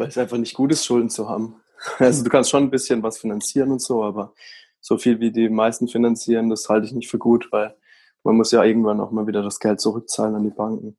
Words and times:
weil 0.00 0.08
es 0.08 0.18
einfach 0.18 0.38
nicht 0.38 0.54
gut 0.54 0.72
ist, 0.72 0.84
Schulden 0.84 1.10
zu 1.10 1.28
haben. 1.28 1.56
Also 1.98 2.22
du 2.24 2.28
kannst 2.28 2.50
schon 2.50 2.64
ein 2.64 2.70
bisschen 2.70 3.02
was 3.02 3.18
finanzieren 3.18 3.70
und 3.70 3.80
so, 3.80 4.02
aber 4.04 4.34
so 4.80 4.98
viel 4.98 5.18
wie 5.18 5.30
die 5.30 5.48
meisten 5.48 5.88
finanzieren, 5.88 6.50
das 6.50 6.68
halte 6.68 6.86
ich 6.86 6.92
nicht 6.92 7.08
für 7.08 7.16
gut, 7.16 7.48
weil 7.52 7.74
man 8.22 8.36
muss 8.36 8.52
ja 8.52 8.62
irgendwann 8.62 9.00
auch 9.00 9.12
mal 9.12 9.26
wieder 9.26 9.42
das 9.42 9.60
Geld 9.60 9.80
zurückzahlen 9.80 10.34
an 10.34 10.42
die 10.42 10.50
Banken. 10.50 10.98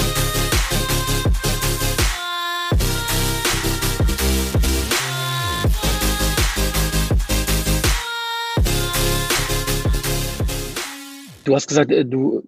Du 11.51 11.55
hast 11.57 11.67
gesagt, 11.67 11.91
äh, 11.91 12.05
du 12.05 12.47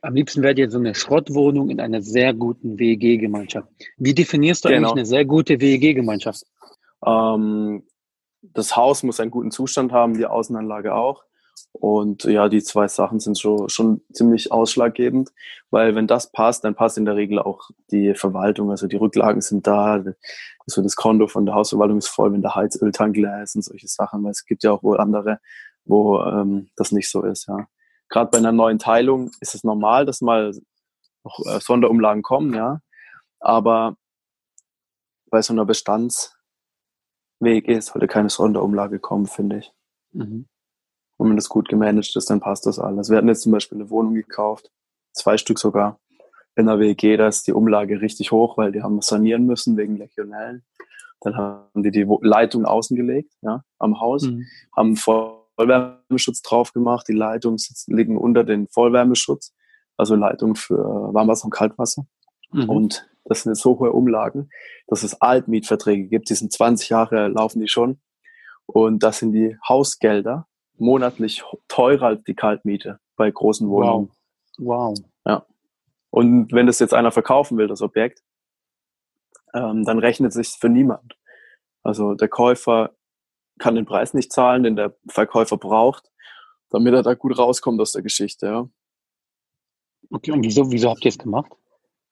am 0.00 0.14
liebsten 0.14 0.42
wäre 0.42 0.54
dir 0.54 0.70
so 0.70 0.78
eine 0.78 0.94
Schrottwohnung 0.94 1.70
in 1.70 1.80
einer 1.80 2.02
sehr 2.02 2.32
guten 2.32 2.78
WEG-Gemeinschaft. 2.78 3.68
Wie 3.96 4.14
definierst 4.14 4.64
du 4.64 4.68
genau. 4.68 4.90
eigentlich 4.90 4.92
eine 4.92 5.06
sehr 5.06 5.24
gute 5.24 5.60
WEG-Gemeinschaft? 5.60 6.44
Ähm, 7.04 7.82
das 8.40 8.76
Haus 8.76 9.02
muss 9.02 9.18
einen 9.18 9.32
guten 9.32 9.50
Zustand 9.50 9.90
haben, 9.90 10.16
die 10.16 10.24
Außenanlage 10.24 10.94
auch. 10.94 11.24
Und 11.72 12.22
ja, 12.22 12.48
die 12.48 12.62
zwei 12.62 12.86
Sachen 12.86 13.18
sind 13.18 13.40
schon, 13.40 13.68
schon 13.70 14.02
ziemlich 14.12 14.52
ausschlaggebend, 14.52 15.30
weil 15.70 15.96
wenn 15.96 16.06
das 16.06 16.30
passt, 16.30 16.62
dann 16.62 16.76
passt 16.76 16.96
in 16.96 17.06
der 17.06 17.16
Regel 17.16 17.40
auch 17.40 17.70
die 17.90 18.14
Verwaltung. 18.14 18.70
Also 18.70 18.86
die 18.86 18.98
Rücklagen 18.98 19.40
sind 19.40 19.66
da, 19.66 20.04
also 20.64 20.80
das 20.80 20.94
Konto 20.94 21.26
von 21.26 21.44
der 21.44 21.56
Hausverwaltung 21.56 21.98
ist 21.98 22.06
voll, 22.06 22.32
wenn 22.32 22.42
der 22.42 22.54
Heizöltank 22.54 23.16
leer 23.16 23.42
ist 23.42 23.56
und 23.56 23.62
solche 23.62 23.88
Sachen, 23.88 24.22
weil 24.22 24.30
es 24.30 24.44
gibt 24.44 24.62
ja 24.62 24.70
auch 24.70 24.84
wohl 24.84 25.00
andere, 25.00 25.40
wo 25.84 26.20
ähm, 26.20 26.68
das 26.76 26.92
nicht 26.92 27.10
so 27.10 27.24
ist, 27.24 27.48
ja 27.48 27.66
gerade 28.08 28.30
bei 28.30 28.38
einer 28.38 28.52
neuen 28.52 28.78
Teilung 28.78 29.30
ist 29.40 29.54
es 29.54 29.64
normal, 29.64 30.06
dass 30.06 30.20
mal 30.20 30.52
noch 31.24 31.40
äh, 31.46 31.60
Sonderumlagen 31.60 32.22
kommen, 32.22 32.54
ja. 32.54 32.80
Aber 33.40 33.96
bei 35.30 35.42
so 35.42 35.52
einer 35.52 35.64
Bestands-WG 35.64 37.80
sollte 37.80 38.08
keine 38.08 38.30
Sonderumlage 38.30 38.98
kommen, 38.98 39.26
finde 39.26 39.58
ich. 39.58 39.72
Mhm. 40.12 40.46
Und 41.18 41.28
wenn 41.28 41.36
das 41.36 41.48
gut 41.48 41.68
gemanagt 41.68 42.16
ist, 42.16 42.30
dann 42.30 42.40
passt 42.40 42.66
das 42.66 42.78
alles. 42.78 43.10
Wir 43.10 43.18
hatten 43.18 43.28
jetzt 43.28 43.42
zum 43.42 43.52
Beispiel 43.52 43.78
eine 43.78 43.90
Wohnung 43.90 44.14
gekauft, 44.14 44.70
zwei 45.12 45.36
Stück 45.36 45.58
sogar. 45.58 45.98
In 46.56 46.66
der 46.66 46.80
WG, 46.80 47.16
da 47.16 47.28
ist 47.28 47.46
die 47.46 47.52
Umlage 47.52 48.00
richtig 48.00 48.32
hoch, 48.32 48.56
weil 48.56 48.72
die 48.72 48.82
haben 48.82 49.00
sanieren 49.00 49.46
müssen 49.46 49.76
wegen 49.76 49.96
Legionellen. 49.96 50.64
Dann 51.20 51.36
haben 51.36 51.82
die 51.82 51.90
die 51.90 52.06
Leitung 52.20 52.64
außen 52.64 52.96
gelegt, 52.96 53.32
ja, 53.42 53.64
am 53.78 54.00
Haus, 54.00 54.22
mhm. 54.22 54.46
haben 54.76 54.96
vor 54.96 55.37
Vollwärmeschutz 55.58 56.42
drauf 56.42 56.72
gemacht. 56.72 57.06
Die 57.08 57.14
Leitungen 57.14 57.58
liegen 57.86 58.16
unter 58.16 58.44
den 58.44 58.68
Vollwärmeschutz, 58.68 59.54
also 59.96 60.14
Leitung 60.14 60.54
für 60.54 60.78
Warmwasser 61.12 61.46
und 61.46 61.50
Kaltwasser. 61.50 62.06
Mhm. 62.52 62.68
Und 62.68 63.08
das 63.24 63.42
sind 63.42 63.52
jetzt 63.52 63.62
so 63.62 63.78
hohe 63.78 63.92
Umlagen, 63.92 64.50
dass 64.86 65.02
es 65.02 65.20
Altmietverträge 65.20 66.08
gibt. 66.08 66.30
Die 66.30 66.34
sind 66.34 66.52
20 66.52 66.88
Jahre, 66.88 67.28
laufen 67.28 67.60
die 67.60 67.68
schon. 67.68 68.00
Und 68.66 69.02
das 69.02 69.18
sind 69.18 69.32
die 69.32 69.56
Hausgelder 69.68 70.46
monatlich 70.76 71.42
teurer 71.66 72.06
als 72.06 72.22
die 72.24 72.34
Kaltmiete 72.34 73.00
bei 73.16 73.30
großen 73.30 73.68
Wohnungen. 73.68 74.10
Wow. 74.58 74.94
wow. 74.96 74.98
Ja. 75.26 75.46
Und 76.10 76.52
wenn 76.52 76.66
das 76.66 76.78
jetzt 76.78 76.94
einer 76.94 77.10
verkaufen 77.10 77.58
will, 77.58 77.66
das 77.66 77.82
Objekt, 77.82 78.22
ähm, 79.54 79.84
dann 79.84 79.98
rechnet 79.98 80.32
sich 80.32 80.48
für 80.48 80.68
niemand. 80.68 81.18
Also 81.82 82.14
der 82.14 82.28
Käufer 82.28 82.94
kann 83.58 83.74
den 83.74 83.86
Preis 83.86 84.14
nicht 84.14 84.32
zahlen, 84.32 84.62
den 84.62 84.76
der 84.76 84.96
Verkäufer 85.08 85.56
braucht, 85.56 86.10
damit 86.70 86.94
er 86.94 87.02
da 87.02 87.14
gut 87.14 87.38
rauskommt 87.38 87.80
aus 87.80 87.92
der 87.92 88.02
Geschichte. 88.02 88.46
Ja. 88.46 88.68
Okay, 90.10 90.32
und 90.32 90.44
wieso, 90.44 90.70
wieso 90.70 90.90
habt 90.90 91.04
ihr 91.04 91.10
es 91.10 91.18
gemacht? 91.18 91.52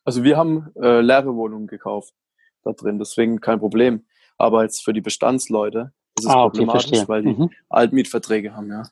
Also 0.04 0.22
wir 0.22 0.36
haben 0.36 0.72
äh, 0.76 1.00
leere 1.00 1.34
Wohnungen 1.34 1.66
gekauft 1.66 2.14
da 2.62 2.72
drin, 2.72 2.98
deswegen 2.98 3.40
kein 3.40 3.58
Problem. 3.58 4.04
Aber 4.38 4.62
jetzt 4.62 4.84
für 4.84 4.92
die 4.92 5.00
Bestandsleute 5.00 5.92
ist 6.18 6.26
es 6.26 6.30
ah, 6.30 6.44
okay, 6.44 6.58
problematisch, 6.58 6.88
verstehe. 6.88 7.08
weil 7.08 7.22
die 7.22 7.34
mhm. 7.34 7.50
Altmietverträge 7.68 8.54
haben, 8.54 8.70
ja. 8.70 8.82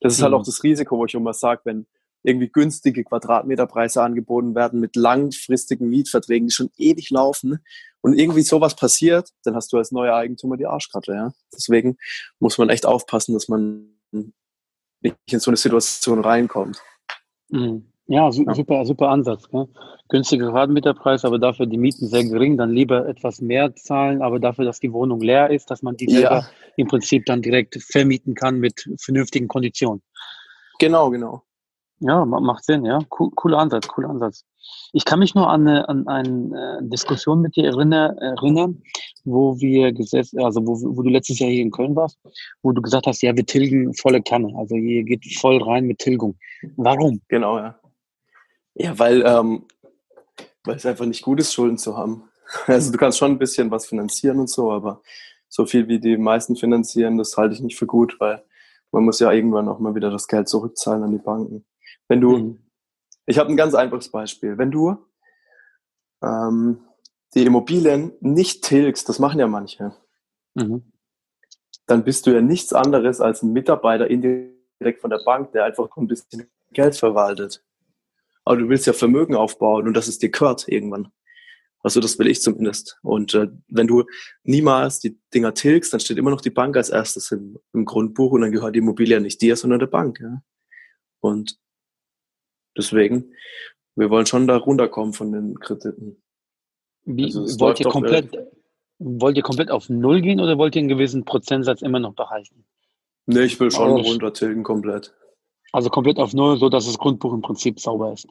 Das 0.00 0.12
ist 0.12 0.22
halt 0.22 0.30
mhm. 0.30 0.34
halt 0.34 0.42
auch 0.42 0.46
das 0.46 0.62
Risiko, 0.62 0.98
wo 0.98 1.06
ich 1.06 1.14
immer 1.14 1.32
sage, 1.32 1.62
wenn 1.64 1.86
irgendwie 2.22 2.48
günstige 2.48 3.04
Quadratmeterpreise 3.04 4.02
angeboten 4.02 4.54
werden 4.54 4.80
mit 4.80 4.96
langfristigen 4.96 5.88
Mietverträgen, 5.88 6.48
die 6.48 6.54
schon 6.54 6.70
ewig 6.76 7.10
laufen 7.10 7.64
und 8.06 8.16
irgendwie 8.16 8.42
sowas 8.42 8.76
passiert, 8.76 9.30
dann 9.42 9.56
hast 9.56 9.72
du 9.72 9.78
als 9.78 9.90
neuer 9.90 10.14
Eigentümer 10.14 10.56
die 10.56 10.66
Arschkarte. 10.66 11.12
Ja? 11.12 11.32
Deswegen 11.52 11.96
muss 12.38 12.56
man 12.56 12.68
echt 12.68 12.86
aufpassen, 12.86 13.34
dass 13.34 13.48
man 13.48 13.98
nicht 15.00 15.16
in 15.28 15.40
so 15.40 15.50
eine 15.50 15.56
Situation 15.56 16.20
reinkommt. 16.20 16.80
Mhm. 17.48 17.90
Ja, 18.06 18.30
super, 18.30 18.84
super 18.84 19.08
Ansatz. 19.08 19.50
Ne? 19.50 19.68
Günstiger 20.08 20.50
Quadratmeterpreis, 20.50 21.24
aber 21.24 21.40
dafür 21.40 21.66
die 21.66 21.78
Mieten 21.78 22.06
sehr 22.06 22.22
gering, 22.22 22.56
dann 22.56 22.70
lieber 22.70 23.08
etwas 23.08 23.40
mehr 23.40 23.74
zahlen, 23.74 24.22
aber 24.22 24.38
dafür, 24.38 24.64
dass 24.64 24.78
die 24.78 24.92
Wohnung 24.92 25.20
leer 25.20 25.50
ist, 25.50 25.72
dass 25.72 25.82
man 25.82 25.96
die 25.96 26.08
ja. 26.08 26.48
im 26.76 26.86
Prinzip 26.86 27.26
dann 27.26 27.42
direkt 27.42 27.82
vermieten 27.82 28.34
kann 28.34 28.60
mit 28.60 28.88
vernünftigen 29.00 29.48
Konditionen. 29.48 30.00
Genau, 30.78 31.10
genau. 31.10 31.42
Ja, 32.00 32.24
macht 32.24 32.64
Sinn, 32.64 32.84
ja. 32.84 32.98
Cool, 33.18 33.30
cooler 33.34 33.58
Ansatz, 33.58 33.88
cooler 33.88 34.10
Ansatz. 34.10 34.44
Ich 34.92 35.04
kann 35.04 35.18
mich 35.18 35.34
nur 35.34 35.48
an 35.48 35.66
eine, 35.66 35.88
an 35.88 36.06
eine 36.08 36.80
äh, 36.80 36.88
Diskussion 36.88 37.40
mit 37.40 37.56
dir 37.56 37.66
erinnern, 37.66 38.18
erinnern 38.18 38.82
wo 39.26 39.58
wir 39.58 39.92
gesetzt, 39.92 40.38
also 40.38 40.64
wo, 40.66 40.96
wo 40.96 41.02
du 41.02 41.10
letztes 41.10 41.38
Jahr 41.40 41.50
hier 41.50 41.62
in 41.62 41.70
Köln 41.70 41.96
warst, 41.96 42.18
wo 42.62 42.72
du 42.72 42.80
gesagt 42.80 43.06
hast, 43.06 43.22
ja, 43.22 43.36
wir 43.36 43.44
tilgen 43.44 43.92
volle 43.94 44.22
Kanne. 44.22 44.54
Also 44.56 44.76
hier 44.76 45.02
geht 45.02 45.24
voll 45.38 45.62
rein 45.62 45.84
mit 45.84 45.98
Tilgung. 45.98 46.38
Warum? 46.76 47.20
Genau, 47.28 47.58
ja. 47.58 47.78
Ja, 48.74 48.98
weil, 48.98 49.24
ähm, 49.26 49.66
weil 50.64 50.76
es 50.76 50.86
einfach 50.86 51.06
nicht 51.06 51.22
gut 51.22 51.40
ist, 51.40 51.52
Schulden 51.52 51.78
zu 51.78 51.96
haben. 51.96 52.24
Also 52.68 52.92
du 52.92 52.98
kannst 52.98 53.18
schon 53.18 53.32
ein 53.32 53.38
bisschen 53.38 53.72
was 53.72 53.86
finanzieren 53.86 54.38
und 54.38 54.48
so, 54.48 54.70
aber 54.70 55.02
so 55.48 55.66
viel 55.66 55.88
wie 55.88 55.98
die 55.98 56.16
meisten 56.16 56.54
finanzieren, 56.54 57.18
das 57.18 57.36
halte 57.36 57.54
ich 57.56 57.60
nicht 57.60 57.76
für 57.76 57.86
gut, 57.86 58.20
weil 58.20 58.44
man 58.92 59.04
muss 59.04 59.18
ja 59.18 59.32
irgendwann 59.32 59.68
auch 59.68 59.80
mal 59.80 59.96
wieder 59.96 60.12
das 60.12 60.28
Geld 60.28 60.48
zurückzahlen 60.48 61.02
an 61.02 61.10
die 61.10 61.18
Banken. 61.18 61.64
Wenn 62.08 62.20
du, 62.20 62.36
mhm. 62.36 62.58
ich 63.26 63.38
habe 63.38 63.50
ein 63.50 63.56
ganz 63.56 63.74
einfaches 63.74 64.10
Beispiel. 64.10 64.58
Wenn 64.58 64.70
du 64.70 64.96
ähm, 66.22 66.80
die 67.34 67.44
Immobilien 67.44 68.12
nicht 68.20 68.64
tilgst, 68.64 69.08
das 69.08 69.18
machen 69.18 69.40
ja 69.40 69.46
manche, 69.46 69.94
mhm. 70.54 70.92
dann 71.86 72.04
bist 72.04 72.26
du 72.26 72.32
ja 72.32 72.40
nichts 72.40 72.72
anderes 72.72 73.20
als 73.20 73.42
ein 73.42 73.52
Mitarbeiter 73.52 74.08
indirekt 74.08 75.00
von 75.00 75.10
der 75.10 75.20
Bank, 75.24 75.52
der 75.52 75.64
einfach 75.64 75.88
ein 75.96 76.06
bisschen 76.06 76.50
Geld 76.72 76.96
verwaltet. 76.96 77.64
Aber 78.44 78.56
du 78.56 78.68
willst 78.68 78.86
ja 78.86 78.92
Vermögen 78.92 79.34
aufbauen 79.34 79.88
und 79.88 79.94
das 79.94 80.08
ist 80.08 80.22
dir 80.22 80.30
gehört 80.30 80.68
irgendwann. 80.68 81.12
Also 81.86 82.00
das 82.00 82.18
will 82.18 82.26
ich 82.26 82.42
zumindest. 82.42 82.98
Und 83.02 83.34
äh, 83.34 83.48
wenn 83.68 83.86
du 83.86 84.04
niemals 84.42 84.98
die 84.98 85.20
Dinger 85.32 85.54
tilgst, 85.54 85.92
dann 85.92 86.00
steht 86.00 86.18
immer 86.18 86.30
noch 86.30 86.40
die 86.40 86.50
Bank 86.50 86.76
als 86.76 86.88
erstes 86.88 87.30
im, 87.30 87.58
im 87.72 87.84
Grundbuch 87.84 88.32
und 88.32 88.40
dann 88.40 88.50
gehört 88.50 88.74
die 88.74 88.80
Immobilie 88.80 89.20
nicht 89.20 89.40
dir, 89.40 89.56
sondern 89.56 89.78
der 89.78 89.86
Bank. 89.86 90.18
Ja? 90.20 90.42
Und 91.20 91.60
Deswegen, 92.76 93.32
wir 93.94 94.10
wollen 94.10 94.26
schon 94.26 94.46
da 94.46 94.56
runterkommen 94.56 95.12
von 95.12 95.32
den 95.32 95.58
Krediten. 95.58 96.22
Wie, 97.04 97.24
also 97.24 97.60
wollt, 97.60 97.80
ihr 97.80 97.86
komplett, 97.86 98.34
doch, 98.34 98.42
wollt 98.98 99.36
ihr 99.36 99.42
komplett 99.42 99.70
auf 99.70 99.88
Null 99.88 100.20
gehen 100.20 100.40
oder 100.40 100.58
wollt 100.58 100.74
ihr 100.74 100.80
einen 100.80 100.88
gewissen 100.88 101.24
Prozentsatz 101.24 101.82
immer 101.82 102.00
noch 102.00 102.14
behalten? 102.14 102.66
Nee, 103.26 103.44
ich 103.44 103.58
will 103.58 103.70
schon 103.70 103.96
also, 103.96 104.10
runtertilgen 104.10 104.62
komplett. 104.62 105.14
Also 105.72 105.88
komplett 105.90 106.18
auf 106.18 106.32
Null, 106.32 106.58
so 106.58 106.68
dass 106.68 106.86
das 106.86 106.98
Grundbuch 106.98 107.32
im 107.32 107.42
Prinzip 107.42 107.80
sauber 107.80 108.12
ist. 108.12 108.26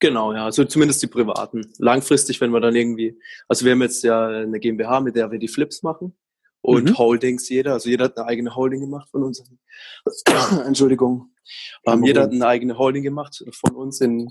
Genau, 0.00 0.32
ja, 0.32 0.44
also 0.44 0.64
zumindest 0.64 1.02
die 1.02 1.06
privaten. 1.06 1.72
Langfristig, 1.78 2.40
wenn 2.40 2.50
wir 2.50 2.60
dann 2.60 2.74
irgendwie, 2.74 3.18
also 3.48 3.64
wir 3.64 3.72
haben 3.72 3.82
jetzt 3.82 4.02
ja 4.02 4.26
eine 4.26 4.60
GmbH, 4.60 5.00
mit 5.00 5.16
der 5.16 5.30
wir 5.30 5.38
die 5.38 5.48
Flips 5.48 5.82
machen 5.82 6.14
und 6.60 6.90
mhm. 6.90 6.98
Holdings 6.98 7.48
jeder, 7.48 7.74
also 7.74 7.88
jeder 7.88 8.04
hat 8.04 8.18
eine 8.18 8.26
eigene 8.26 8.54
Holding 8.54 8.80
gemacht 8.80 9.08
von 9.10 9.22
uns. 9.22 9.42
Entschuldigung. 10.66 11.33
Ähm, 11.86 12.04
jeder 12.04 12.22
hat 12.22 12.32
eine 12.32 12.46
eigene 12.46 12.78
Holding 12.78 13.02
gemacht 13.02 13.44
von 13.52 13.74
uns 13.74 14.00
in, 14.00 14.30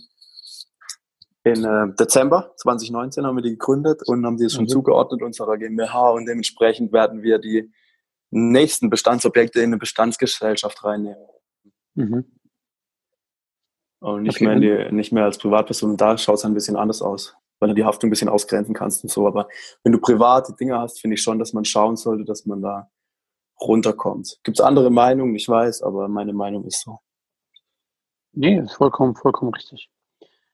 in 1.43 1.63
äh, 1.63 1.93
Dezember 1.99 2.53
2019 2.57 3.25
haben 3.25 3.35
wir 3.35 3.43
die 3.43 3.51
gegründet 3.51 4.01
und 4.05 4.25
haben 4.25 4.37
die 4.37 4.49
schon 4.49 4.63
mhm. 4.63 4.69
zugeordnet 4.69 5.21
unserer 5.21 5.57
GmbH 5.57 6.09
und 6.11 6.25
dementsprechend 6.25 6.93
werden 6.93 7.21
wir 7.21 7.39
die 7.39 7.71
nächsten 8.31 8.89
Bestandsobjekte 8.89 9.59
in 9.59 9.65
eine 9.65 9.77
Bestandsgesellschaft 9.77 10.83
reinnehmen. 10.83 11.27
Mhm. 11.95 12.25
Und 13.99 14.23
nicht, 14.23 14.41
okay. 14.41 14.57
mehr 14.57 14.87
die, 14.89 14.93
nicht 14.93 15.13
mehr 15.13 15.23
als 15.23 15.37
Privatperson. 15.37 15.95
Da 15.95 16.17
schaut 16.17 16.35
es 16.35 16.45
ein 16.45 16.53
bisschen 16.53 16.75
anders 16.75 17.01
aus, 17.01 17.35
weil 17.59 17.69
du 17.69 17.75
die 17.75 17.85
Haftung 17.85 18.09
ein 18.09 18.11
bisschen 18.11 18.27
ausgrenzen 18.27 18.73
kannst 18.73 19.03
und 19.03 19.09
so. 19.09 19.27
Aber 19.27 19.47
wenn 19.83 19.93
du 19.93 19.99
private 19.99 20.53
Dinge 20.59 20.77
hast, 20.77 20.99
finde 20.99 21.15
ich 21.15 21.21
schon, 21.21 21.39
dass 21.39 21.53
man 21.53 21.63
schauen 21.63 21.95
sollte, 21.95 22.25
dass 22.25 22.45
man 22.45 22.61
da 22.61 22.89
runterkommt. 23.67 24.39
Gibt 24.43 24.59
es 24.59 24.65
andere 24.65 24.89
Meinungen? 24.89 25.35
Ich 25.35 25.47
weiß, 25.47 25.83
aber 25.83 26.07
meine 26.07 26.33
Meinung 26.33 26.65
ist 26.65 26.81
so. 26.81 26.99
Nee, 28.33 28.59
ist 28.59 28.73
vollkommen, 28.73 29.15
vollkommen 29.15 29.53
richtig. 29.53 29.89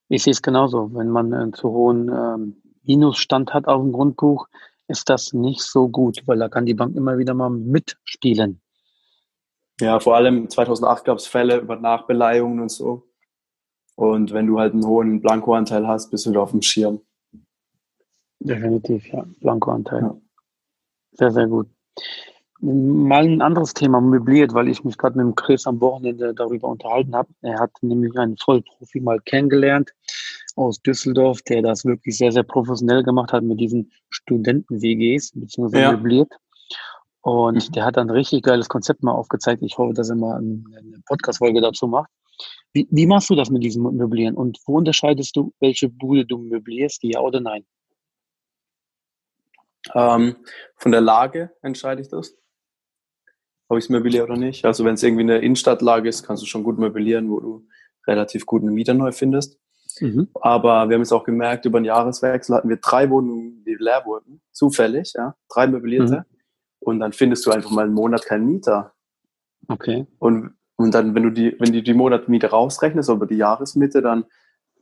Ich 0.09 0.23
sehe 0.23 0.31
es 0.31 0.41
genauso. 0.41 0.93
Wenn 0.93 1.09
man 1.09 1.33
einen 1.33 1.53
zu 1.53 1.69
hohen 1.69 2.09
ähm, 2.09 2.61
Minusstand 2.83 3.53
hat 3.53 3.67
auf 3.67 3.81
dem 3.81 3.91
Grundbuch, 3.91 4.47
ist 4.87 5.09
das 5.09 5.33
nicht 5.33 5.61
so 5.61 5.87
gut, 5.87 6.23
weil 6.25 6.39
da 6.39 6.49
kann 6.49 6.65
die 6.65 6.73
Bank 6.73 6.95
immer 6.95 7.17
wieder 7.17 7.33
mal 7.33 7.49
mitspielen. 7.49 8.61
Ja, 9.79 9.99
vor 9.99 10.15
allem 10.15 10.49
2008 10.49 11.05
gab 11.05 11.17
es 11.19 11.27
Fälle 11.27 11.59
über 11.59 11.77
Nachbeleihungen 11.77 12.59
und 12.59 12.71
so. 12.71 13.07
Und 13.95 14.33
wenn 14.33 14.47
du 14.47 14.59
halt 14.59 14.73
einen 14.73 14.85
hohen 14.85 15.21
Blankoanteil 15.21 15.87
hast, 15.87 16.09
bist 16.09 16.25
du 16.25 16.31
da 16.31 16.41
auf 16.41 16.51
dem 16.51 16.61
Schirm. 16.61 17.01
Definitiv, 18.39 19.07
ja. 19.07 19.25
Blankoanteil. 19.39 20.01
Ja. 20.01 20.17
Sehr, 21.11 21.31
sehr 21.31 21.47
gut. 21.47 21.69
Mal 22.61 23.23
ein 23.23 23.41
anderes 23.41 23.73
Thema, 23.73 24.01
möbliert, 24.01 24.53
weil 24.53 24.67
ich 24.67 24.83
mich 24.83 24.97
gerade 24.97 25.17
mit 25.17 25.25
dem 25.25 25.35
Chris 25.35 25.65
am 25.65 25.79
Wochenende 25.79 26.33
darüber 26.33 26.67
unterhalten 26.67 27.15
habe. 27.15 27.29
Er 27.41 27.57
hat 27.59 27.71
nämlich 27.81 28.17
einen 28.17 28.37
Vollprofi 28.37 28.99
mal 28.99 29.19
kennengelernt 29.21 29.91
aus 30.57 30.81
Düsseldorf, 30.81 31.41
der 31.43 31.61
das 31.61 31.85
wirklich 31.85 32.17
sehr, 32.17 32.33
sehr 32.33 32.43
professionell 32.43 33.03
gemacht 33.03 33.31
hat 33.31 33.43
mit 33.43 33.61
diesen 33.61 33.91
Studenten-WGs, 34.09 35.31
beziehungsweise 35.35 35.83
ja. 35.83 35.91
möbliert. 35.93 36.33
Und 37.21 37.69
mhm. 37.69 37.71
der 37.73 37.85
hat 37.85 37.97
ein 37.97 38.09
richtig 38.09 38.43
geiles 38.43 38.67
Konzept 38.67 39.03
mal 39.03 39.13
aufgezeigt. 39.13 39.63
Ich 39.63 39.77
hoffe, 39.77 39.93
dass 39.93 40.09
er 40.09 40.17
mal 40.17 40.37
eine 40.37 40.63
Podcast-Folge 41.05 41.61
dazu 41.61 41.87
macht. 41.87 42.09
Wie, 42.73 42.87
wie 42.91 43.07
machst 43.07 43.29
du 43.29 43.35
das 43.35 43.49
mit 43.49 43.63
diesem 43.63 43.83
Möblieren? 43.83 44.35
Und 44.35 44.59
wo 44.65 44.77
unterscheidest 44.77 45.35
du, 45.35 45.53
welche 45.61 45.87
Bude 45.87 46.25
du 46.25 46.37
möblierst, 46.37 47.03
ja 47.03 47.21
oder 47.21 47.39
nein? 47.39 47.65
Ähm, 49.93 50.35
von 50.75 50.91
der 50.91 51.01
Lage 51.01 51.51
entscheide 51.61 52.01
ich 52.01 52.09
das 52.09 52.35
ob 53.69 53.77
ich 53.77 53.85
es 53.85 53.89
möbliere 53.89 54.25
oder 54.25 54.35
nicht. 54.35 54.65
Also 54.65 54.83
wenn 54.83 54.95
es 54.95 55.03
irgendwie 55.03 55.23
eine 55.23 55.37
Innenstadtlage 55.37 56.09
ist, 56.09 56.25
kannst 56.25 56.43
du 56.43 56.47
schon 56.47 56.63
gut 56.63 56.77
möblieren, 56.77 57.29
wo 57.29 57.39
du 57.39 57.67
relativ 58.07 58.45
gut 58.45 58.63
einen 58.63 58.73
Mieter 58.73 58.95
neu 58.95 59.11
findest. 59.11 59.59
Mhm. 60.01 60.29
Aber 60.41 60.89
wir 60.89 60.95
haben 60.95 61.01
es 61.01 61.11
auch 61.11 61.23
gemerkt, 61.23 61.65
über 61.65 61.79
den 61.79 61.85
Jahreswechsel 61.85 62.55
hatten 62.55 62.69
wir 62.69 62.77
drei 62.77 63.09
Wohnungen, 63.09 63.63
die 63.63 63.75
leer 63.75 64.03
wurden, 64.05 64.41
zufällig, 64.51 65.13
ja, 65.15 65.35
drei 65.49 65.67
möblierte. 65.67 66.25
Mhm. 66.29 66.37
Und 66.79 66.99
dann 66.99 67.13
findest 67.13 67.45
du 67.45 67.51
einfach 67.51 67.71
mal 67.71 67.85
einen 67.85 67.93
Monat 67.93 68.25
keinen 68.25 68.45
Mieter. 68.45 68.93
Okay. 69.67 70.07
Und, 70.17 70.55
und 70.77 70.93
dann, 70.93 71.13
wenn 71.13 71.23
du 71.23 71.29
die, 71.29 71.55
wenn 71.59 71.71
du 71.71 71.83
die 71.83 71.93
Monatmiete 71.93 72.47
rausrechnest, 72.47 73.09
über 73.09 73.27
die 73.27 73.35
Jahresmitte, 73.35 74.01
dann 74.01 74.25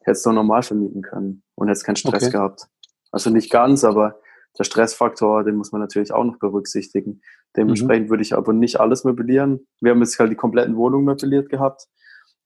hättest 0.02 0.26
du 0.26 0.32
normal 0.32 0.64
vermieten 0.64 1.02
können 1.02 1.44
und 1.56 1.68
hättest 1.68 1.86
keinen 1.86 1.98
Stress 1.98 2.24
okay. 2.24 2.32
gehabt. 2.32 2.68
Also 3.12 3.30
nicht 3.30 3.52
ganz, 3.52 3.84
aber 3.84 4.20
der 4.58 4.64
Stressfaktor, 4.64 5.44
den 5.44 5.56
muss 5.56 5.72
man 5.72 5.82
natürlich 5.82 6.14
auch 6.14 6.24
noch 6.24 6.40
berücksichtigen. 6.40 7.22
Dementsprechend 7.56 8.08
mhm. 8.08 8.10
würde 8.10 8.24
ich 8.24 8.36
aber 8.36 8.54
nicht 8.54 8.80
alles 8.80 9.04
möblieren. 9.04 9.68
Wir 9.82 9.92
haben 9.92 10.00
jetzt 10.02 10.20
halt 10.20 10.32
die 10.32 10.36
kompletten 10.36 10.76
Wohnungen 10.76 11.06
möbliert 11.06 11.50
gehabt, 11.50 11.88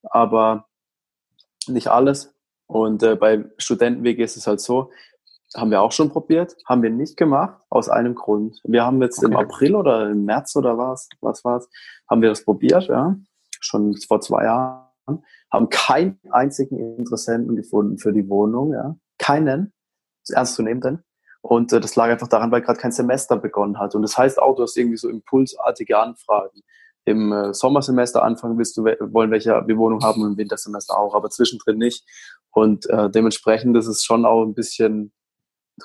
aber 0.03 0.68
nicht 1.68 1.88
alles. 1.88 2.33
Und 2.68 3.03
äh, 3.03 3.15
bei 3.15 3.45
Studentenwege 3.57 4.24
ist 4.24 4.38
es 4.38 4.48
halt 4.48 4.62
so, 4.62 4.92
haben 5.56 5.71
wir 5.71 5.81
auch 5.81 5.92
schon 5.92 6.09
probiert, 6.09 6.56
haben 6.65 6.81
wir 6.81 6.89
nicht 6.89 7.18
gemacht, 7.18 7.62
aus 7.69 7.89
einem 7.89 8.15
Grund. 8.15 8.62
Wir 8.63 8.86
haben 8.86 9.01
jetzt 9.01 9.19
okay. 9.19 9.27
im 9.27 9.38
April 9.38 9.75
oder 9.75 10.09
im 10.09 10.24
März 10.24 10.56
oder 10.56 10.77
was, 10.77 11.09
was 11.19 11.44
war's, 11.44 11.69
haben 12.09 12.21
wir 12.21 12.30
das 12.30 12.45
probiert, 12.45 12.88
ja, 12.88 13.18
schon 13.59 13.95
vor 14.07 14.21
zwei 14.21 14.45
Jahren, 14.45 15.24
haben 15.51 15.69
keinen 15.69 16.19
einzigen 16.31 16.98
Interessenten 16.98 17.56
gefunden 17.56 17.98
für 17.98 18.13
die 18.13 18.30
Wohnung, 18.30 18.74
ja, 18.74 18.95
keinen, 19.18 19.74
ernst 20.30 20.56
zu 20.56 20.63
nehmen 20.63 20.81
denn. 20.81 21.00
Und 21.41 21.73
äh, 21.73 21.79
das 21.79 21.95
lag 21.95 22.09
einfach 22.09 22.27
daran, 22.27 22.51
weil 22.51 22.61
gerade 22.61 22.79
kein 22.79 22.91
Semester 22.91 23.38
begonnen 23.38 23.79
hat. 23.79 23.95
Und 23.95 24.03
das 24.03 24.17
heißt 24.17 24.41
auch, 24.41 24.55
du 24.55 24.63
hast 24.63 24.77
irgendwie 24.77 24.97
so 24.97 25.09
impulsartige 25.09 25.97
Anfragen. 25.99 26.61
Im 27.03 27.31
äh, 27.31 27.53
Sommersemester 27.53 28.23
anfangen 28.23 28.57
willst 28.57 28.77
du 28.77 28.83
wollen 28.83 29.31
welche 29.31 29.59
Bewohnung 29.63 30.03
haben 30.03 30.21
und 30.21 30.31
im 30.33 30.38
Wintersemester 30.38 30.97
auch, 30.97 31.15
aber 31.15 31.29
zwischendrin 31.31 31.77
nicht. 31.77 32.05
Und 32.51 32.88
äh, 32.89 33.09
dementsprechend 33.09 33.75
ist 33.75 33.88
es 33.88 34.03
schon 34.03 34.25
auch 34.25 34.43
ein 34.43 34.53
bisschen 34.53 35.11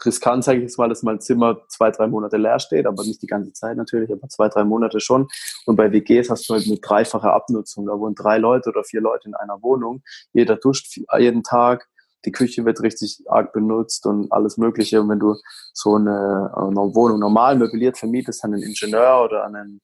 riskant, 0.05 0.44
sage 0.44 0.58
ich 0.58 0.64
jetzt 0.64 0.79
mal, 0.79 0.88
dass 0.88 1.03
mein 1.03 1.20
Zimmer 1.20 1.62
zwei, 1.69 1.91
drei 1.91 2.06
Monate 2.06 2.37
leer 2.37 2.58
steht, 2.58 2.87
aber 2.87 3.03
nicht 3.05 3.23
die 3.23 3.26
ganze 3.26 3.53
Zeit 3.53 3.79
natürlich, 3.79 4.12
aber 4.12 4.29
zwei, 4.29 4.49
drei 4.49 4.64
Monate 4.64 5.00
schon. 5.00 5.29
Und 5.64 5.76
bei 5.76 5.91
WGs 5.91 6.29
hast 6.29 6.49
du 6.49 6.55
halt 6.55 6.67
eine 6.67 6.79
dreifache 6.79 7.32
Abnutzung. 7.32 7.87
Da 7.87 7.99
wohnen 7.99 8.14
drei 8.14 8.37
Leute 8.37 8.70
oder 8.70 8.85
vier 8.85 9.00
Leute 9.00 9.29
in 9.29 9.35
einer 9.35 9.62
Wohnung. 9.62 10.03
Jeder 10.35 10.56
duscht 10.56 10.99
jeden 11.19 11.43
Tag 11.43 11.88
die 12.26 12.32
Küche 12.32 12.64
wird 12.64 12.82
richtig 12.82 13.23
arg 13.26 13.52
benutzt 13.52 14.05
und 14.05 14.31
alles 14.32 14.58
Mögliche. 14.58 15.00
Und 15.00 15.08
wenn 15.08 15.20
du 15.20 15.37
so 15.73 15.94
eine, 15.94 16.52
eine 16.55 16.94
Wohnung 16.94 17.20
normal 17.20 17.56
möbliert 17.56 17.96
vermietest 17.96 18.44
an 18.44 18.55
einen 18.55 18.64
Ingenieur 18.64 19.25
oder 19.25 19.44
an 19.44 19.56
einen, 19.56 19.81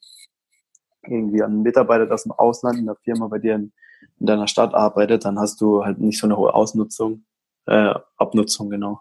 irgendwie 1.04 1.42
an 1.42 1.52
einen 1.52 1.62
Mitarbeiter, 1.62 2.06
der 2.06 2.14
aus 2.14 2.24
dem 2.24 2.32
Ausland 2.32 2.78
in 2.78 2.86
der 2.86 2.96
Firma 2.96 3.28
bei 3.28 3.38
dir 3.38 3.54
in, 3.54 3.72
in 4.18 4.26
deiner 4.26 4.48
Stadt 4.48 4.74
arbeitet, 4.74 5.24
dann 5.24 5.38
hast 5.38 5.60
du 5.60 5.84
halt 5.84 5.98
nicht 5.98 6.18
so 6.18 6.26
eine 6.26 6.36
hohe 6.36 6.52
Ausnutzung, 6.52 7.24
äh, 7.66 7.94
Abnutzung, 8.16 8.68
genau. 8.68 9.00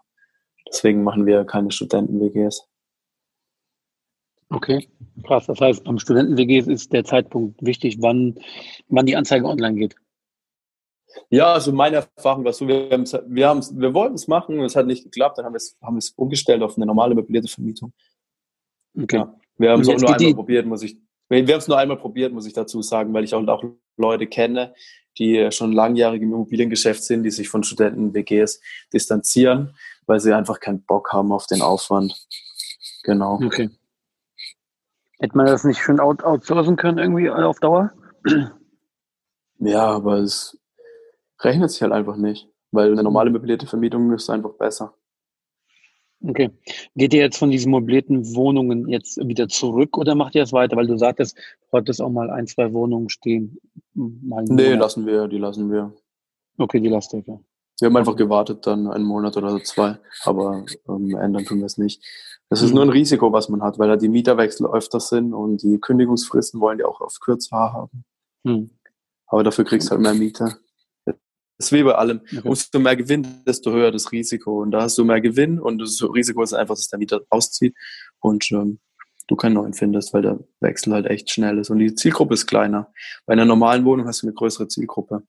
Deswegen 0.68 1.02
machen 1.02 1.26
wir 1.26 1.44
keine 1.44 1.70
Studenten-WGs. 1.70 2.66
Okay, 4.48 4.88
krass. 5.24 5.46
Das 5.46 5.60
heißt, 5.60 5.84
beim 5.84 5.98
Studenten-WGs 5.98 6.66
ist 6.66 6.92
der 6.92 7.04
Zeitpunkt 7.04 7.60
wichtig, 7.64 7.98
wann, 8.00 8.38
wann 8.88 9.06
die 9.06 9.16
Anzeige 9.16 9.46
online 9.46 9.76
geht. 9.76 9.96
Ja, 11.30 11.52
also 11.54 11.72
meine 11.72 11.96
Erfahrung 11.96 12.44
war 12.44 12.52
so, 12.52 12.68
wir, 12.68 12.90
wir, 12.90 13.48
haben's, 13.48 13.78
wir 13.78 13.94
wollten 13.94 14.14
es 14.14 14.28
machen 14.28 14.58
und 14.58 14.64
es 14.64 14.76
hat 14.76 14.86
nicht 14.86 15.04
geklappt, 15.04 15.38
dann 15.38 15.46
haben 15.46 15.54
wir 15.54 15.58
es 15.58 15.76
haben 15.82 15.98
umgestellt 16.16 16.62
auf 16.62 16.76
eine 16.76 16.86
normale 16.86 17.14
möblierte 17.14 17.48
Vermietung. 17.48 17.92
Okay. 19.00 19.16
Ja, 19.16 19.34
wir 19.58 19.70
haben 19.70 19.80
es 19.80 19.88
nur 19.88 20.14
einmal 20.14 20.34
probiert, 20.34 20.66
muss 20.66 20.82
ich, 20.82 20.98
wir 21.28 21.40
haben 21.40 21.48
es 21.48 21.68
nur 21.68 21.78
einmal 21.78 21.96
probiert, 21.96 22.32
muss 22.32 22.46
ich 22.46 22.52
dazu 22.52 22.82
sagen, 22.82 23.12
weil 23.14 23.24
ich 23.24 23.34
auch, 23.34 23.46
auch 23.48 23.64
Leute 23.96 24.26
kenne, 24.26 24.74
die 25.18 25.50
schon 25.50 25.72
langjährige 25.72 26.24
im 26.24 26.32
Immobiliengeschäft 26.32 27.02
sind, 27.02 27.22
die 27.22 27.30
sich 27.30 27.48
von 27.48 27.62
Studenten-WGs 27.62 28.60
distanzieren, 28.92 29.74
weil 30.06 30.20
sie 30.20 30.34
einfach 30.34 30.60
keinen 30.60 30.82
Bock 30.82 31.12
haben 31.12 31.32
auf 31.32 31.46
den 31.46 31.62
Aufwand. 31.62 32.26
Genau. 33.04 33.40
Okay. 33.42 33.70
Hätte 35.18 35.36
man 35.36 35.46
das 35.46 35.64
nicht 35.64 35.80
schön 35.80 36.00
out 36.00 36.24
outsourcen 36.24 36.76
können 36.76 36.98
irgendwie 36.98 37.30
auf 37.30 37.60
Dauer? 37.60 37.92
Ja, 39.58 39.86
aber 39.86 40.18
es 40.18 40.58
rechnet 41.44 41.70
sich 41.70 41.82
halt 41.82 41.92
einfach 41.92 42.16
nicht, 42.16 42.48
weil 42.70 42.92
eine 42.92 43.02
normale 43.02 43.30
möblierte 43.30 43.66
Vermietung 43.66 44.12
ist 44.12 44.30
einfach 44.30 44.54
besser. 44.54 44.94
Okay. 46.24 46.50
Geht 46.94 47.14
ihr 47.14 47.20
jetzt 47.20 47.38
von 47.38 47.50
diesen 47.50 47.72
möblierten 47.72 48.34
Wohnungen 48.36 48.88
jetzt 48.88 49.16
wieder 49.26 49.48
zurück 49.48 49.98
oder 49.98 50.14
macht 50.14 50.34
ihr 50.34 50.42
es 50.42 50.52
weiter? 50.52 50.76
Weil 50.76 50.86
du 50.86 50.96
sagtest, 50.96 51.36
du 51.36 51.78
hattest 51.78 52.00
auch 52.00 52.10
mal 52.10 52.30
ein, 52.30 52.46
zwei 52.46 52.72
Wohnungen 52.72 53.08
stehen. 53.08 53.58
Mal 53.94 54.44
nee, 54.44 54.66
Monat. 54.66 54.80
lassen 54.80 55.06
wir, 55.06 55.26
die 55.26 55.38
lassen 55.38 55.70
wir. 55.70 55.92
Okay, 56.58 56.80
die 56.80 56.88
lasst 56.88 57.12
ihr. 57.12 57.24
Ja. 57.26 57.40
Wir 57.80 57.86
haben 57.86 57.96
einfach 57.96 58.14
gewartet, 58.14 58.66
dann 58.66 58.86
einen 58.86 59.04
Monat 59.04 59.36
oder 59.36 59.60
zwei, 59.64 59.98
aber 60.24 60.64
ähm, 60.88 61.16
ändern 61.16 61.44
tun 61.44 61.58
wir 61.58 61.66
es 61.66 61.78
nicht. 61.78 62.04
Das 62.48 62.62
ist 62.62 62.68
mhm. 62.68 62.74
nur 62.76 62.84
ein 62.84 62.90
Risiko, 62.90 63.32
was 63.32 63.48
man 63.48 63.62
hat, 63.62 63.78
weil 63.78 63.88
da 63.88 63.96
die 63.96 64.08
Mieterwechsel 64.08 64.66
öfter 64.66 65.00
sind 65.00 65.34
und 65.34 65.62
die 65.62 65.78
Kündigungsfristen 65.80 66.60
wollen 66.60 66.78
die 66.78 66.84
auch 66.84 67.00
auf 67.00 67.18
kürzer 67.18 67.72
haben. 67.72 68.04
Mhm. 68.44 68.70
Aber 69.26 69.42
dafür 69.42 69.64
kriegst 69.64 69.88
du 69.88 69.92
halt 69.92 70.02
mehr 70.02 70.14
Miete. 70.14 70.58
Das 71.62 71.70
ist 71.70 71.78
wie 71.78 71.84
bei 71.84 71.94
allem. 71.94 72.22
Okay. 72.24 72.40
Umso 72.42 72.80
mehr 72.80 72.96
Gewinn, 72.96 73.24
desto 73.46 73.70
höher 73.70 73.92
das 73.92 74.10
Risiko. 74.10 74.62
Und 74.62 74.72
da 74.72 74.82
hast 74.82 74.98
du 74.98 75.04
mehr 75.04 75.20
Gewinn 75.20 75.60
und 75.60 75.78
das 75.78 76.02
Risiko 76.02 76.42
ist 76.42 76.54
einfach, 76.54 76.74
dass 76.74 76.88
der 76.88 76.98
Mieter 76.98 77.20
auszieht 77.30 77.76
und 78.18 78.50
ähm, 78.50 78.80
du 79.28 79.36
keinen 79.36 79.52
neuen 79.52 79.72
findest, 79.72 80.12
weil 80.12 80.22
der 80.22 80.40
Wechsel 80.58 80.92
halt 80.92 81.06
echt 81.06 81.30
schnell 81.30 81.58
ist. 81.58 81.70
Und 81.70 81.78
die 81.78 81.94
Zielgruppe 81.94 82.34
ist 82.34 82.48
kleiner. 82.48 82.92
Bei 83.26 83.34
einer 83.34 83.44
normalen 83.44 83.84
Wohnung 83.84 84.08
hast 84.08 84.22
du 84.22 84.26
eine 84.26 84.34
größere 84.34 84.66
Zielgruppe. 84.66 85.22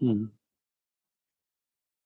Mhm. 0.00 0.32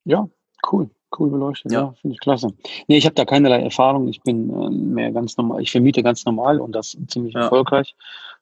Ja, 0.05 0.29
cool. 0.71 0.89
Cool 1.19 1.31
beleuchtet, 1.31 1.73
ja, 1.73 1.81
ja 1.81 1.95
finde 2.01 2.15
ich 2.15 2.21
klasse. 2.21 2.55
Nee, 2.87 2.97
ich 2.97 3.07
habe 3.07 3.17
da 3.17 3.25
keinerlei 3.25 3.61
Erfahrung. 3.61 4.07
Ich 4.07 4.23
bin 4.23 4.51
äh, 4.51 4.71
mehr 4.71 5.11
ganz 5.11 5.37
normal, 5.37 5.63
ich 5.63 5.73
vermiete 5.73 6.05
ganz 6.05 6.25
normal 6.25 6.61
und 6.61 6.71
das 6.71 6.97
ziemlich 7.09 7.35
ja. 7.35 7.43
erfolgreich 7.43 7.97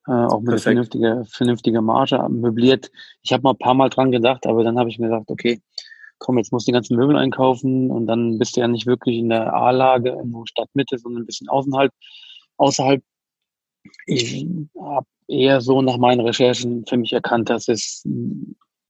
äh, 0.06 0.12
auch 0.12 0.40
mit 0.40 0.50
Perfekt. 0.50 0.66
einer 0.66 0.84
vernünftigen 0.84 1.24
vernünftige 1.26 1.82
Marge 1.82 2.26
möbliert. 2.28 2.90
Ich 3.22 3.32
habe 3.32 3.42
mal 3.42 3.50
ein 3.50 3.58
paar 3.58 3.74
Mal 3.74 3.88
dran 3.88 4.10
gedacht, 4.10 4.46
aber 4.46 4.64
dann 4.64 4.78
habe 4.78 4.90
ich 4.90 4.98
mir 4.98 5.08
gesagt, 5.08 5.30
okay, 5.30 5.60
komm, 6.18 6.38
jetzt 6.38 6.52
musst 6.52 6.66
du 6.66 6.70
die 6.70 6.74
ganzen 6.74 6.96
Möbel 6.96 7.16
einkaufen 7.16 7.90
und 7.90 8.06
dann 8.06 8.38
bist 8.38 8.56
du 8.56 8.60
ja 8.60 8.68
nicht 8.68 8.86
wirklich 8.86 9.18
in 9.18 9.28
der 9.28 9.52
A-Lage, 9.52 10.10
in 10.10 10.34
Stadtmitte, 10.46 10.98
sondern 10.98 11.22
ein 11.22 11.26
bisschen 11.26 11.48
außerhalb. 11.48 11.92
außerhalb. 12.56 13.02
Ich 14.06 14.46
habe 14.80 15.06
eher 15.26 15.60
so 15.60 15.82
nach 15.82 15.98
meinen 15.98 16.20
Recherchen 16.20 16.84
für 16.86 16.96
mich 16.96 17.12
erkannt, 17.12 17.50
dass 17.50 17.68
es 17.68 18.06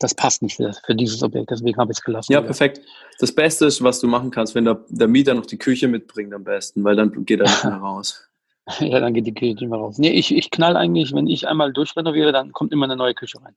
das 0.02 0.14
passt 0.14 0.42
nicht 0.42 0.56
für, 0.56 0.72
für 0.84 0.94
dieses 0.94 1.22
Objekt, 1.22 1.50
deswegen 1.50 1.78
habe 1.78 1.92
ich 1.92 1.98
es 1.98 2.04
gelassen. 2.04 2.32
Ja, 2.32 2.40
perfekt. 2.40 2.80
Das 3.18 3.32
Beste 3.32 3.66
ist, 3.66 3.82
was 3.82 4.00
du 4.00 4.08
machen 4.08 4.30
kannst, 4.30 4.54
wenn 4.54 4.64
der, 4.64 4.84
der 4.88 5.08
Mieter 5.08 5.34
noch 5.34 5.46
die 5.46 5.58
Küche 5.58 5.88
mitbringt 5.88 6.34
am 6.34 6.44
besten, 6.44 6.82
weil 6.82 6.96
dann 6.96 7.24
geht 7.24 7.40
er 7.40 7.46
nicht 7.46 7.64
mehr 7.64 7.74
raus. 7.82 8.28
Ja, 8.80 9.00
dann 9.00 9.12
geht 9.12 9.26
die 9.26 9.34
Küche 9.34 9.54
nicht 9.54 9.68
mehr 9.68 9.78
raus. 9.78 9.98
Nee, 9.98 10.10
ich, 10.10 10.34
ich 10.34 10.50
knall 10.50 10.76
eigentlich, 10.76 11.12
wenn 11.12 11.26
ich 11.26 11.48
einmal 11.48 11.72
durchrenoviere, 11.72 12.32
dann 12.32 12.52
kommt 12.52 12.72
immer 12.72 12.84
eine 12.84 12.96
neue 12.96 13.14
Küche 13.14 13.42
rein. 13.42 13.56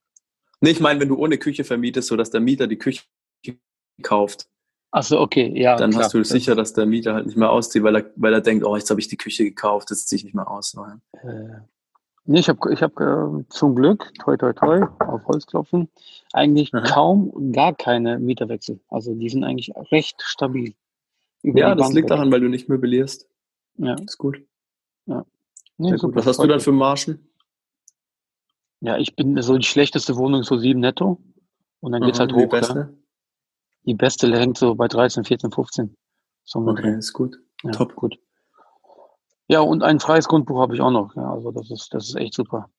Nee, 0.61 0.71
ich 0.71 0.79
meine, 0.79 0.99
wenn 0.99 1.09
du 1.09 1.17
ohne 1.17 1.37
Küche 1.37 1.63
vermietest, 1.63 2.07
sodass 2.07 2.31
der 2.31 2.41
Mieter 2.41 2.67
die 2.67 2.77
Küche 2.77 3.03
kauft. 4.01 4.47
Ach 4.91 5.03
so, 5.03 5.19
okay, 5.19 5.51
ja. 5.55 5.75
Dann 5.75 5.91
klar, 5.91 6.05
hast 6.05 6.13
du 6.13 6.23
sicher, 6.23 6.55
dass 6.55 6.73
der 6.73 6.85
Mieter 6.85 7.13
halt 7.13 7.25
nicht 7.27 7.37
mehr 7.37 7.51
auszieht, 7.51 7.83
weil 7.83 7.97
er, 7.97 8.11
weil 8.15 8.33
er 8.33 8.41
denkt, 8.41 8.65
oh, 8.65 8.75
jetzt 8.75 8.89
habe 8.89 8.99
ich 8.99 9.07
die 9.07 9.17
Küche 9.17 9.43
gekauft, 9.43 9.91
das 9.91 10.05
ziehe 10.07 10.17
ich 10.17 10.23
nicht 10.23 10.35
mehr 10.35 10.49
aus. 10.49 10.75
Äh, 11.13 11.59
Nee, 12.27 12.39
ich 12.39 12.49
habe 12.49 12.73
ich 12.73 12.81
hab, 12.81 12.99
äh, 12.99 13.43
zum 13.49 13.75
Glück, 13.75 14.11
toi 14.19 14.35
toi 14.35 14.51
toi, 14.51 14.87
auf 14.99 15.25
Holz 15.27 15.45
klopfen, 15.45 15.89
eigentlich 16.33 16.73
Aha. 16.73 16.81
kaum 16.81 17.51
gar 17.51 17.75
keine 17.75 18.17
Mieterwechsel. 18.17 18.79
Also 18.89 19.13
die 19.13 19.29
sind 19.29 19.43
eigentlich 19.43 19.71
recht 19.91 20.23
stabil. 20.23 20.73
Ja, 21.43 21.75
das 21.75 21.93
liegt 21.93 22.09
daran, 22.09 22.31
weil 22.31 22.41
du 22.41 22.49
nicht 22.49 22.67
möblierst. 22.67 23.29
Ja. 23.77 23.93
Ist 23.93 24.17
gut. 24.17 24.41
Ja. 25.05 25.25
Nee, 25.77 25.95
gut. 25.97 26.15
Was 26.15 26.25
hast 26.25 26.41
du 26.41 26.47
dann 26.47 26.59
für 26.59 26.71
Margen? 26.71 27.29
Ja, 28.81 28.97
ich 28.97 29.15
bin 29.15 29.41
so 29.41 29.57
die 29.57 29.65
schlechteste 29.65 30.15
Wohnung 30.15 30.43
so 30.43 30.57
7 30.57 30.79
netto. 30.79 31.19
Und 31.79 31.91
dann 31.91 32.01
geht's 32.01 32.19
Aha, 32.19 32.27
halt 32.27 32.33
hoch. 32.33 32.41
Die 32.41 32.47
beste? 32.47 32.79
Ja. 32.79 32.89
Die 33.85 33.93
beste 33.93 34.39
hängt 34.39 34.57
so 34.57 34.75
bei 34.75 34.87
13, 34.87 35.23
14, 35.23 35.51
15. 35.51 35.95
So 36.43 36.59
okay, 36.59 36.81
drin. 36.81 36.99
ist 36.99 37.13
gut. 37.13 37.37
Ja, 37.63 37.71
Top. 37.71 37.95
Gut. 37.95 38.17
Ja, 39.47 39.59
und 39.59 39.83
ein 39.83 39.99
freies 39.99 40.27
Grundbuch 40.27 40.59
habe 40.59 40.75
ich 40.75 40.81
auch 40.81 40.91
noch. 40.91 41.15
Ja, 41.15 41.31
also 41.31 41.51
das 41.51 41.69
ist, 41.69 41.93
das 41.93 42.09
ist 42.09 42.15
echt 42.15 42.33
super. 42.33 42.69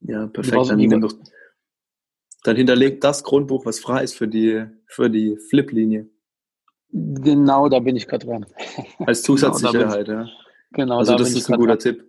Ja, 0.00 0.26
perfekt. 0.26 0.68
Dann, 0.68 1.00
doch, 1.00 1.14
dann 2.44 2.56
hinterlegt 2.56 3.02
das 3.04 3.24
Grundbuch, 3.24 3.64
was 3.64 3.80
frei 3.80 4.04
ist 4.04 4.14
für 4.14 4.28
die, 4.28 4.66
für 4.86 5.08
die 5.10 5.36
Flip-Linie. 5.48 6.08
Genau, 6.90 7.68
da 7.68 7.80
bin 7.80 7.96
ich 7.96 8.06
gerade 8.06 8.26
dran. 8.26 8.46
Als 9.00 9.22
Zusatzsicherheit, 9.22 10.06
genau, 10.06 10.22
ja. 10.24 10.30
Genau, 10.72 10.98
also 10.98 11.12
da 11.12 11.18
das 11.18 11.32
ist 11.32 11.50
ein 11.50 11.56
guter 11.58 11.76
dran. 11.76 11.78
Tipp. 11.78 12.04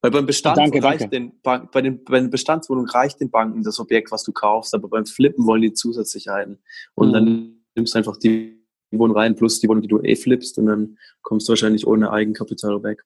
Weil 0.00 0.10
beim 0.10 0.26
Bestand 0.26 0.58
danke, 0.58 0.82
reicht 0.82 1.02
danke. 1.02 1.16
Den, 1.16 1.32
bei 1.42 1.80
den, 1.80 2.02
bei 2.02 2.18
den 2.18 2.30
Bestandswohnungen 2.30 2.90
reicht 2.90 3.20
den 3.20 3.30
Banken 3.30 3.62
das 3.62 3.78
Objekt, 3.78 4.10
was 4.10 4.24
du 4.24 4.32
kaufst, 4.32 4.74
aber 4.74 4.88
beim 4.88 5.06
Flippen 5.06 5.46
wollen 5.46 5.62
die 5.62 5.72
Zusatzsicherheiten. 5.72 6.58
Und 6.94 7.08
mhm. 7.08 7.12
dann 7.12 7.54
nimmst 7.76 7.94
du 7.94 7.98
einfach 7.98 8.16
die 8.16 8.60
Wohnung 8.90 9.16
rein 9.16 9.36
plus 9.36 9.60
die 9.60 9.68
Wohnung, 9.68 9.82
die 9.82 9.88
du 9.88 10.00
eh 10.00 10.16
flippst 10.16 10.58
und 10.58 10.66
dann 10.66 10.98
kommst 11.22 11.48
du 11.48 11.52
wahrscheinlich 11.52 11.86
ohne 11.86 12.10
Eigenkapital 12.10 12.82
weg. 12.82 13.04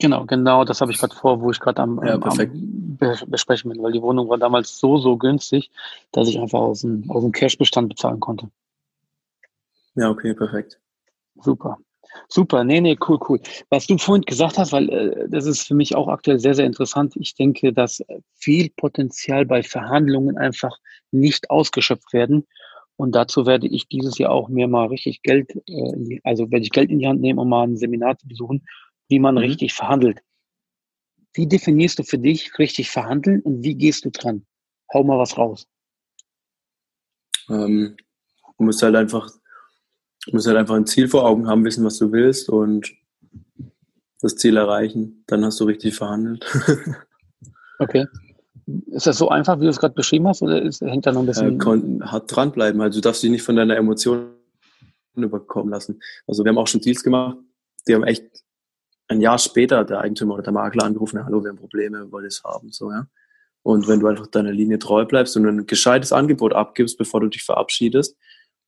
Genau, 0.00 0.24
genau, 0.24 0.64
das 0.64 0.80
habe 0.80 0.90
ich 0.90 0.98
gerade 0.98 1.14
vor, 1.14 1.40
wo 1.40 1.50
ich 1.50 1.60
gerade 1.60 1.82
am, 1.82 2.00
ja, 2.04 2.14
am 2.20 2.98
besprechen 3.28 3.70
bin, 3.70 3.82
weil 3.82 3.92
die 3.92 4.02
Wohnung 4.02 4.28
war 4.28 4.38
damals 4.38 4.78
so, 4.78 4.98
so 4.98 5.16
günstig, 5.16 5.70
dass 6.10 6.28
ich 6.28 6.38
einfach 6.40 6.58
aus 6.58 6.80
dem, 6.80 7.08
aus 7.10 7.22
dem 7.22 7.32
Cash-Bestand 7.32 7.90
bezahlen 7.90 8.18
konnte. 8.18 8.50
Ja, 9.94 10.10
okay, 10.10 10.34
perfekt. 10.34 10.80
Super. 11.40 11.78
Super, 12.28 12.64
nee, 12.64 12.80
nee, 12.80 12.96
cool, 13.08 13.18
cool. 13.28 13.40
Was 13.70 13.86
du 13.86 13.98
vorhin 13.98 14.22
gesagt 14.22 14.58
hast, 14.58 14.72
weil 14.72 14.88
äh, 14.88 15.28
das 15.28 15.46
ist 15.46 15.66
für 15.66 15.74
mich 15.74 15.94
auch 15.94 16.08
aktuell 16.08 16.38
sehr, 16.38 16.54
sehr 16.54 16.66
interessant. 16.66 17.14
Ich 17.16 17.34
denke, 17.34 17.72
dass 17.72 18.02
viel 18.34 18.70
Potenzial 18.76 19.44
bei 19.44 19.62
Verhandlungen 19.62 20.38
einfach 20.38 20.76
nicht 21.10 21.50
ausgeschöpft 21.50 22.12
werden. 22.12 22.46
Und 22.96 23.14
dazu 23.14 23.46
werde 23.46 23.66
ich 23.66 23.88
dieses 23.88 24.18
Jahr 24.18 24.30
auch 24.30 24.48
mir 24.48 24.68
mal 24.68 24.86
richtig 24.86 25.22
Geld, 25.22 25.54
äh, 25.68 26.20
also 26.22 26.50
werde 26.50 26.64
ich 26.64 26.70
Geld 26.70 26.90
in 26.90 27.00
die 27.00 27.08
Hand 27.08 27.20
nehmen, 27.20 27.38
um 27.38 27.48
mal 27.48 27.66
ein 27.66 27.76
Seminar 27.76 28.16
zu 28.18 28.28
besuchen, 28.28 28.64
wie 29.08 29.18
man 29.18 29.34
mhm. 29.34 29.40
richtig 29.40 29.74
verhandelt. 29.74 30.20
Wie 31.34 31.48
definierst 31.48 31.98
du 31.98 32.04
für 32.04 32.18
dich 32.18 32.58
richtig 32.58 32.90
verhandeln 32.90 33.40
und 33.42 33.64
wie 33.64 33.74
gehst 33.74 34.04
du 34.04 34.10
dran? 34.10 34.46
Hau 34.92 35.02
mal 35.02 35.18
was 35.18 35.36
raus. 35.36 35.66
Ähm, 37.48 37.96
du 38.56 38.64
musst 38.64 38.82
halt 38.82 38.94
einfach 38.94 39.28
Du 40.26 40.32
musst 40.32 40.46
halt 40.46 40.56
einfach 40.56 40.74
ein 40.74 40.86
Ziel 40.86 41.08
vor 41.08 41.26
Augen 41.26 41.46
haben, 41.46 41.64
wissen, 41.64 41.84
was 41.84 41.98
du 41.98 42.12
willst 42.12 42.48
und 42.48 42.92
das 44.20 44.36
Ziel 44.36 44.56
erreichen. 44.56 45.24
Dann 45.26 45.44
hast 45.44 45.60
du 45.60 45.64
richtig 45.64 45.94
verhandelt. 45.94 46.46
okay. 47.78 48.06
Ist 48.86 49.06
das 49.06 49.18
so 49.18 49.28
einfach, 49.28 49.60
wie 49.60 49.64
du 49.64 49.70
es 49.70 49.78
gerade 49.78 49.94
beschrieben 49.94 50.26
hast, 50.26 50.40
oder 50.40 50.62
ist, 50.62 50.80
hängt 50.80 51.04
da 51.06 51.12
noch 51.12 51.20
ein 51.20 51.26
bisschen? 51.26 51.60
Äh, 51.60 52.04
hart 52.06 52.34
dranbleiben. 52.34 52.80
Also 52.80 52.98
du 52.98 53.02
darfst 53.02 53.22
dich 53.22 53.30
nicht 53.30 53.42
von 53.42 53.56
deiner 53.56 53.76
Emotion 53.76 54.30
überkommen 55.16 55.70
lassen. 55.70 56.00
Also 56.26 56.44
wir 56.44 56.50
haben 56.50 56.58
auch 56.58 56.66
schon 56.66 56.80
Deals 56.80 57.02
gemacht, 57.02 57.36
die 57.86 57.94
haben 57.94 58.04
echt 58.04 58.24
ein 59.08 59.20
Jahr 59.20 59.38
später 59.38 59.84
der 59.84 60.00
Eigentümer 60.00 60.34
oder 60.34 60.44
der 60.44 60.52
Makler 60.52 60.84
angerufen, 60.84 61.22
hallo, 61.24 61.42
wir 61.42 61.50
haben 61.50 61.58
Probleme, 61.58 61.98
wir 61.98 62.12
wollen 62.12 62.26
es 62.26 62.42
haben, 62.42 62.72
so, 62.72 62.90
ja. 62.90 63.06
Und 63.62 63.88
wenn 63.88 64.00
du 64.00 64.08
einfach 64.08 64.26
deiner 64.26 64.52
Linie 64.52 64.78
treu 64.78 65.06
bleibst 65.06 65.36
und 65.36 65.46
ein 65.46 65.66
gescheites 65.66 66.12
Angebot 66.12 66.52
abgibst, 66.52 66.98
bevor 66.98 67.20
du 67.20 67.28
dich 67.28 67.42
verabschiedest, 67.42 68.16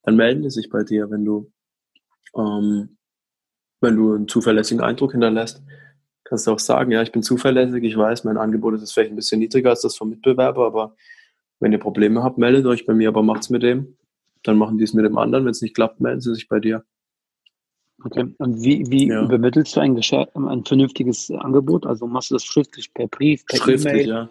dann 0.07 0.17
melden 0.17 0.43
die 0.43 0.51
sich 0.51 0.71
bei 0.71 0.85
dir, 0.85 1.11
wenn 1.11 1.25
du, 1.25 1.53
ähm, 2.37 2.97
wenn 3.81 3.97
du 3.97 4.15
einen 4.15 4.29
zuverlässigen 4.29 4.83
Eindruck 4.83 5.13
hinterlässt. 5.13 5.63
Kannst 6.25 6.47
du 6.47 6.53
auch 6.53 6.61
sagen, 6.61 6.93
ja, 6.93 7.03
ich 7.03 7.13
bin 7.13 7.23
zuverlässig, 7.23 7.83
ich 7.83 7.97
weiß, 7.97 8.25
mein 8.25 8.39
Angebot 8.39 8.75
ist 8.75 8.93
vielleicht 8.93 9.13
ein 9.13 9.17
bisschen 9.17 9.41
niedriger 9.41 9.71
als 9.71 9.83
das 9.83 9.97
vom 9.97 10.11
Mitbewerber, 10.11 10.65
aber 10.65 10.97
wenn 11.59 11.73
ihr 11.73 11.79
Probleme 11.79 12.23
habt, 12.23 12.39
meldet 12.39 12.67
euch 12.67 12.87
bei 12.87 12.95
mir, 12.95 13.09
aber 13.09 13.23
macht's 13.23 13.51
mit 13.51 13.63
dem. 13.63 13.97
Dann 14.45 14.59
machen 14.59 14.79
die 14.79 14.85
es 14.85 14.95
mit 14.95 15.05
dem 15.05 15.19
anderen. 15.19 15.45
Wenn 15.45 15.51
es 15.51 15.63
nicht 15.63 15.75
klappt, 15.75 16.01
melden 16.01 16.21
sie 16.21 16.35
sich 16.35 16.49
bei 16.49 16.61
dir. 16.61 16.85
Okay. 18.05 18.33
Und 18.39 18.63
wie, 18.63 18.85
wie 18.89 19.09
ja. 19.09 19.25
übermittelst 19.25 19.75
du 19.75 19.81
ein, 19.81 19.97
ein 19.97 20.65
vernünftiges 20.65 21.31
Angebot? 21.33 21.85
Also 21.85 22.07
machst 22.07 22.31
du 22.31 22.35
das 22.35 22.45
schriftlich 22.45 22.95
per 22.95 23.09
Brief, 23.09 23.45
per 23.47 23.59
Schriftlich, 23.59 24.07
e 24.07 24.11
ja. 24.11 24.31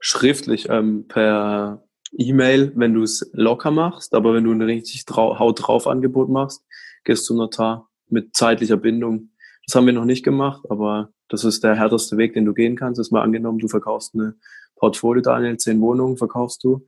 Schriftlich, 0.00 0.68
ähm, 0.68 1.06
per 1.06 1.84
E-Mail, 2.12 2.72
wenn 2.74 2.94
du 2.94 3.02
es 3.02 3.28
locker 3.32 3.70
machst, 3.70 4.14
aber 4.14 4.34
wenn 4.34 4.44
du 4.44 4.52
ein 4.52 4.62
richtig 4.62 5.04
Haut 5.10 5.66
drauf 5.66 5.86
Angebot 5.86 6.28
machst, 6.28 6.64
gehst 7.04 7.28
du 7.28 7.34
Notar 7.34 7.88
mit 8.08 8.34
zeitlicher 8.34 8.76
Bindung. 8.76 9.30
Das 9.66 9.74
haben 9.74 9.86
wir 9.86 9.92
noch 9.92 10.04
nicht 10.04 10.24
gemacht, 10.24 10.64
aber 10.70 11.10
das 11.28 11.44
ist 11.44 11.62
der 11.62 11.74
härteste 11.74 12.16
Weg, 12.16 12.32
den 12.32 12.46
du 12.46 12.54
gehen 12.54 12.76
kannst. 12.76 12.98
Ist 12.98 13.12
mal 13.12 13.22
angenommen, 13.22 13.58
du 13.58 13.68
verkaufst 13.68 14.14
eine 14.14 14.34
Portfolio, 14.76 15.22
Daniel, 15.22 15.58
zehn 15.58 15.80
Wohnungen 15.80 16.16
verkaufst 16.16 16.64
du. 16.64 16.86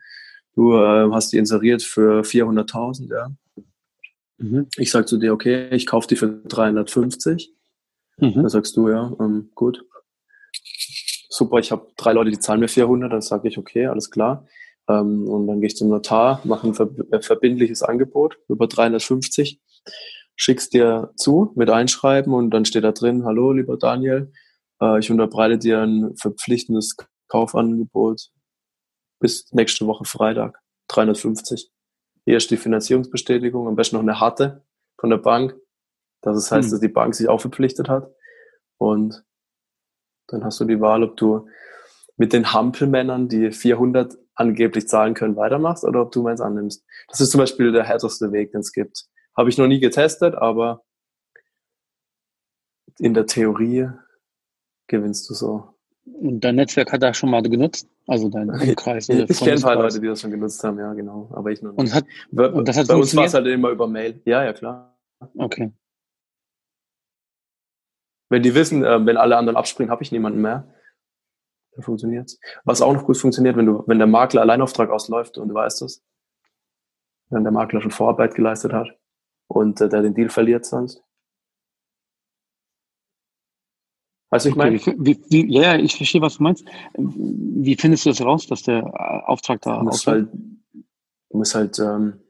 Du 0.55 0.75
äh, 0.75 1.11
hast 1.13 1.33
die 1.33 1.39
inseriert 1.39 1.83
für 1.83 2.23
400.000, 2.23 3.11
ja. 3.13 3.31
Mhm. 4.39 4.69
Ich 4.77 4.91
sag 4.91 5.07
zu 5.07 5.19
dir, 5.19 5.33
okay, 5.33 5.69
ich 5.71 5.87
kaufe 5.87 6.09
die 6.09 6.17
für 6.17 6.29
350. 6.29 7.53
Mhm. 8.17 8.35
Dann 8.35 8.49
sagst 8.49 8.77
du, 8.77 8.89
ja, 8.89 9.15
ähm, 9.21 9.51
gut. 9.55 9.85
Super, 11.29 11.59
ich 11.59 11.71
habe 11.71 11.89
drei 11.97 12.13
Leute, 12.13 12.31
die 12.31 12.39
zahlen 12.39 12.61
mir 12.61 12.69
400. 12.69 13.13
Dann 13.13 13.21
sage 13.21 13.49
ich, 13.49 13.59
okay, 13.59 13.87
alles 13.87 14.11
klar. 14.11 14.47
Ähm, 14.91 15.29
und 15.29 15.47
dann 15.47 15.61
gehe 15.61 15.69
ich 15.69 15.77
zum 15.77 15.89
Notar, 15.89 16.41
mache 16.45 16.69
ein 16.69 17.13
äh, 17.13 17.23
verbindliches 17.23 17.83
Angebot 17.83 18.39
über 18.49 18.67
350, 18.67 19.61
schick's 20.35 20.69
dir 20.69 21.13
zu 21.17 21.53
mit 21.55 21.71
Einschreiben 21.71 22.33
und 22.35 22.51
dann 22.51 22.65
steht 22.65 22.85
da 22.85 22.93
drin, 22.93 23.25
hallo 23.25 23.53
lieber 23.53 23.77
Daniel, 23.77 24.33
äh, 24.81 24.99
ich 24.99 25.11
unterbreite 25.11 25.59
dir 25.59 25.81
ein 25.81 26.17
verpflichtendes 26.17 26.97
Kaufangebot 27.29 28.31
bis 29.21 29.53
nächste 29.53 29.87
Woche 29.87 30.05
Freitag, 30.05 30.59
350. 30.89 31.71
Hier 32.25 32.37
ist 32.37 32.51
die 32.51 32.57
Finanzierungsbestätigung, 32.57 33.69
am 33.69 33.77
besten 33.77 33.97
noch 33.97 34.03
eine 34.03 34.19
harte 34.19 34.65
von 34.99 35.11
der 35.11 35.19
Bank. 35.19 35.55
Das 36.23 36.51
heißt, 36.51 36.67
hm. 36.67 36.71
dass 36.71 36.81
die 36.81 36.89
Bank 36.89 37.15
sich 37.15 37.29
auch 37.29 37.41
verpflichtet 37.41 37.89
hat. 37.89 38.11
Und 38.79 39.25
dann 40.29 40.45
hast 40.45 40.61
du 40.61 40.65
die 40.65 40.81
Wahl, 40.81 41.03
ob 41.03 41.17
du 41.17 41.49
mit 42.17 42.33
den 42.33 42.53
Hampelmännern, 42.53 43.29
die 43.29 43.51
400 43.51 44.17
angeblich 44.41 44.89
zahlen 44.89 45.15
können, 45.15 45.37
weitermachst 45.37 45.85
oder 45.85 46.01
ob 46.01 46.13
du 46.13 46.23
meins 46.23 46.41
annimmst. 46.41 46.85
Das 47.09 47.21
ist 47.21 47.31
zum 47.31 47.39
Beispiel 47.41 47.73
der 47.73 47.85
härteste 47.85 48.33
Weg, 48.33 48.53
den 48.53 48.61
es 48.61 48.73
gibt. 48.73 49.05
Habe 49.37 49.51
ich 49.51 49.59
noch 49.59 49.69
nie 49.69 49.81
getestet, 49.81 50.35
aber 50.35 50.83
in 52.99 53.15
der 53.15 53.27
Theorie 53.27 53.91
gewinnst 54.89 55.29
du 55.29 55.35
so. 55.35 55.75
Und 56.05 56.41
dein 56.41 56.57
Netzwerk 56.57 56.91
hat 56.93 57.03
er 57.03 57.15
schon 57.15 57.31
mal 57.31 57.43
genutzt? 57.43 57.87
Also 58.07 58.29
dein 58.29 58.51
Umkreis? 58.69 59.09
ich 59.09 59.39
kenne 59.39 59.53
ein 59.53 59.63
paar 59.63 59.77
Leute, 59.77 60.01
die 60.01 60.09
das 60.09 60.23
schon 60.23 60.31
genutzt 60.31 60.65
haben, 60.65 60.79
ja, 60.79 60.93
genau. 60.95 61.31
Aber 61.33 61.51
ich 61.51 61.63
noch 61.63 61.73
nicht. 61.73 61.79
Und, 61.79 61.95
hat, 61.95 62.05
und 62.33 62.67
das 62.67 62.77
hat 62.79 62.89
Bei 62.89 62.97
uns 62.97 63.15
war 63.15 63.27
es 63.27 63.35
halt 63.35 63.47
immer 63.47 63.69
über 63.69 63.87
Mail. 63.87 64.21
Ja, 64.25 64.43
ja, 64.43 64.53
klar. 64.53 64.99
Okay. 65.37 65.73
Wenn 68.31 68.43
die 68.43 68.55
wissen, 68.55 68.85
äh, 68.85 69.05
wenn 69.05 69.17
alle 69.19 69.37
anderen 69.37 69.57
abspringen, 69.57 69.91
habe 69.91 70.03
ich 70.03 70.13
niemanden 70.13 70.41
mehr 70.41 70.73
dann 71.73 71.83
funktioniert's. 71.83 72.39
Was 72.65 72.83
auch 72.83 72.93
noch 72.93 73.05
gut 73.05 73.17
funktioniert, 73.17 73.57
wenn 73.57 73.67
du, 73.67 73.85
wenn 73.87 73.99
der 73.99 74.07
Makler 74.07 74.43
Alleinauftrag 74.43 74.91
ausläuft 74.91 75.39
und 75.39 75.49
du 75.49 75.55
weißt 75.55 75.83
es, 75.83 76.03
wenn 77.31 77.45
der 77.45 77.53
Makler 77.53 77.81
schon 77.81 77.91
Vorarbeit 77.91 78.35
geleistet 78.35 78.73
hat 78.73 78.89
und 79.49 79.81
äh, 79.81 79.89
der 79.89 80.03
den 80.03 80.15
Deal 80.15 80.29
verliert 80.29 80.65
sonst. 80.65 81.03
Weißt 84.31 84.47
du, 84.47 84.51
ich 84.51 84.57
meine? 84.57 84.77
Okay, 84.77 84.95
wie, 84.99 85.21
wie, 85.29 85.53
ja, 85.53 85.77
ich 85.77 85.97
verstehe, 85.97 86.21
was 86.21 86.37
du 86.37 86.45
meinst. 86.45 86.65
Wie 86.97 87.77
findest 87.77 88.07
du 88.07 88.11
das 88.11 88.21
raus, 88.21 88.47
dass 88.47 88.63
der 88.63 89.29
Auftrag 89.29 89.61
da 89.63 89.79
du 89.79 89.85
musst 89.85 90.07
halt, 90.07 90.29
du 90.33 91.39
musst 91.39 91.55
halt 91.55 91.79
ähm, 91.81 92.21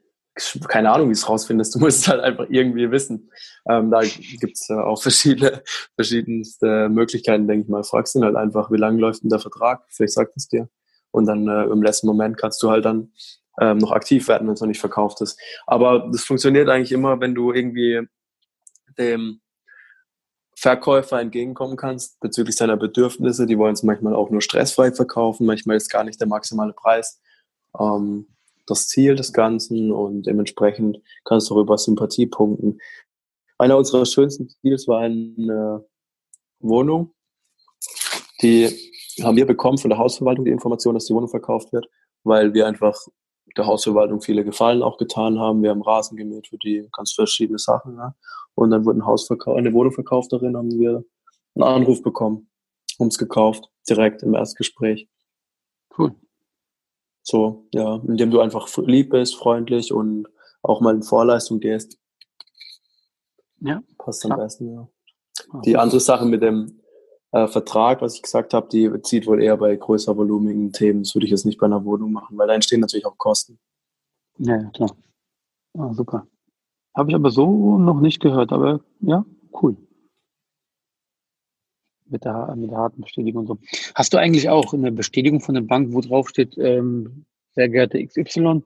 keine 0.67 0.91
Ahnung, 0.91 1.09
wie 1.09 1.13
es 1.13 1.27
rausfindest. 1.27 1.75
Du 1.75 1.79
musst 1.79 1.99
es 1.99 2.07
halt 2.07 2.21
einfach 2.21 2.45
irgendwie 2.49 2.91
wissen. 2.91 3.31
Ähm, 3.69 3.91
da 3.91 4.01
gibt's 4.01 4.69
äh, 4.69 4.73
auch 4.73 5.01
verschiedene, 5.01 5.63
verschiedenste 5.95 6.89
Möglichkeiten, 6.89 7.47
denke 7.47 7.63
ich 7.63 7.69
mal. 7.69 7.83
Fragst 7.83 8.15
ihn 8.15 8.23
halt 8.23 8.35
einfach, 8.35 8.71
wie 8.71 8.77
lange 8.77 8.99
läuft 8.99 9.23
denn 9.23 9.29
der 9.29 9.39
Vertrag? 9.39 9.83
Vielleicht 9.89 10.13
sagt 10.13 10.33
es 10.35 10.47
dir. 10.47 10.69
Und 11.11 11.25
dann 11.25 11.47
äh, 11.47 11.63
im 11.65 11.83
letzten 11.83 12.07
Moment 12.07 12.37
kannst 12.37 12.61
du 12.63 12.69
halt 12.69 12.85
dann 12.85 13.11
ähm, 13.59 13.77
noch 13.77 13.91
aktiv 13.91 14.27
werden, 14.27 14.47
wenn 14.47 14.53
es 14.53 14.61
noch 14.61 14.67
nicht 14.67 14.79
verkauft 14.79 15.21
ist. 15.21 15.39
Aber 15.67 16.09
das 16.11 16.23
funktioniert 16.23 16.69
eigentlich 16.69 16.91
immer, 16.91 17.19
wenn 17.19 17.35
du 17.35 17.51
irgendwie 17.51 18.07
dem 18.97 19.41
Verkäufer 20.57 21.19
entgegenkommen 21.19 21.75
kannst 21.75 22.19
bezüglich 22.19 22.55
seiner 22.55 22.77
Bedürfnisse. 22.77 23.47
Die 23.47 23.57
wollen 23.57 23.73
es 23.73 23.83
manchmal 23.83 24.15
auch 24.15 24.29
nur 24.29 24.41
stressfrei 24.41 24.91
verkaufen, 24.91 25.45
manchmal 25.45 25.77
ist 25.77 25.89
gar 25.89 26.03
nicht 26.03 26.19
der 26.19 26.27
maximale 26.27 26.73
Preis. 26.73 27.19
Ähm, 27.79 28.27
das 28.65 28.87
Ziel 28.87 29.15
des 29.15 29.33
Ganzen 29.33 29.91
und 29.91 30.27
dementsprechend 30.27 30.99
kannst 31.25 31.49
du 31.49 31.55
darüber 31.55 31.77
Sympathie 31.77 32.27
punkten. 32.27 32.79
Einer 33.57 33.77
unserer 33.77 34.05
schönsten 34.05 34.49
Deals 34.63 34.87
war 34.87 35.01
eine 35.01 35.85
Wohnung, 36.59 37.13
die 38.41 38.69
haben 39.21 39.37
wir 39.37 39.45
bekommen 39.45 39.77
von 39.77 39.89
der 39.89 39.99
Hausverwaltung 39.99 40.45
die 40.45 40.51
Information, 40.51 40.93
dass 40.93 41.05
die 41.05 41.13
Wohnung 41.13 41.29
verkauft 41.29 41.71
wird, 41.73 41.87
weil 42.23 42.53
wir 42.53 42.67
einfach 42.67 42.97
der 43.57 43.65
Hausverwaltung 43.65 44.21
viele 44.21 44.43
Gefallen 44.43 44.81
auch 44.81 44.97
getan 44.97 45.39
haben. 45.39 45.61
Wir 45.61 45.71
haben 45.71 45.81
Rasen 45.81 46.17
gemäht 46.17 46.47
für 46.47 46.57
die 46.57 46.87
ganz 46.93 47.13
verschiedene 47.13 47.59
Sachen. 47.59 47.97
Ja. 47.97 48.15
Und 48.55 48.71
dann 48.71 48.85
wurde 48.85 48.99
ein 48.99 49.05
Haus 49.05 49.29
eine 49.29 49.73
Wohnung 49.73 49.91
verkauft 49.91 50.31
darin, 50.31 50.55
haben 50.55 50.71
wir 50.71 51.03
einen 51.55 51.63
Anruf 51.63 52.01
bekommen, 52.01 52.49
uns 52.97 53.17
gekauft, 53.17 53.69
direkt 53.89 54.23
im 54.23 54.33
Erstgespräch. 54.33 55.07
Cool. 55.97 56.15
So, 57.23 57.67
ja, 57.71 58.01
indem 58.07 58.31
du 58.31 58.39
einfach 58.39 58.67
lieb 58.77 59.11
bist, 59.11 59.35
freundlich 59.35 59.93
und 59.93 60.27
auch 60.63 60.81
mal 60.81 60.95
in 60.95 61.03
Vorleistung 61.03 61.59
gehst. 61.59 61.99
Ja. 63.59 63.81
Passt 63.97 64.25
am 64.25 64.37
besten, 64.37 64.73
ja. 64.73 64.87
Die 65.65 65.77
andere 65.77 65.99
Sache 65.99 66.25
mit 66.25 66.41
dem 66.41 66.81
äh, 67.31 67.47
Vertrag, 67.47 68.01
was 68.01 68.15
ich 68.15 68.21
gesagt 68.21 68.53
habe, 68.53 68.67
die 68.69 68.91
zieht 69.03 69.27
wohl 69.27 69.41
eher 69.41 69.57
bei 69.57 69.75
größer 69.75 70.15
volumigen 70.17 70.71
Themen. 70.71 71.03
Das 71.03 71.15
würde 71.15 71.25
ich 71.25 71.31
jetzt 71.31 71.45
nicht 71.45 71.59
bei 71.59 71.65
einer 71.65 71.85
Wohnung 71.85 72.11
machen, 72.11 72.37
weil 72.37 72.47
da 72.47 72.53
entstehen 72.53 72.81
natürlich 72.81 73.05
auch 73.05 73.17
Kosten. 73.17 73.59
Ja, 74.37 74.57
ja 74.57 74.69
klar. 74.71 74.95
Ah, 75.77 75.93
super. 75.93 76.27
Habe 76.95 77.09
ich 77.09 77.15
aber 77.15 77.31
so 77.31 77.77
noch 77.77 78.01
nicht 78.01 78.19
gehört, 78.19 78.51
aber 78.51 78.81
ja, 78.99 79.25
cool. 79.61 79.77
Mit 82.11 82.25
der, 82.25 82.53
mit 82.55 82.69
der 82.69 82.77
harten 82.77 83.01
Bestätigung 83.01 83.41
und 83.41 83.47
so. 83.47 83.57
Hast 83.95 84.13
du 84.13 84.17
eigentlich 84.17 84.49
auch 84.49 84.73
eine 84.73 84.91
Bestätigung 84.91 85.39
von 85.39 85.55
der 85.55 85.61
Bank, 85.61 85.93
wo 85.93 86.01
drauf 86.01 86.29
steht, 86.29 86.57
ähm, 86.57 87.25
sehr 87.53 87.69
geehrte 87.69 88.05
XY, 88.05 88.63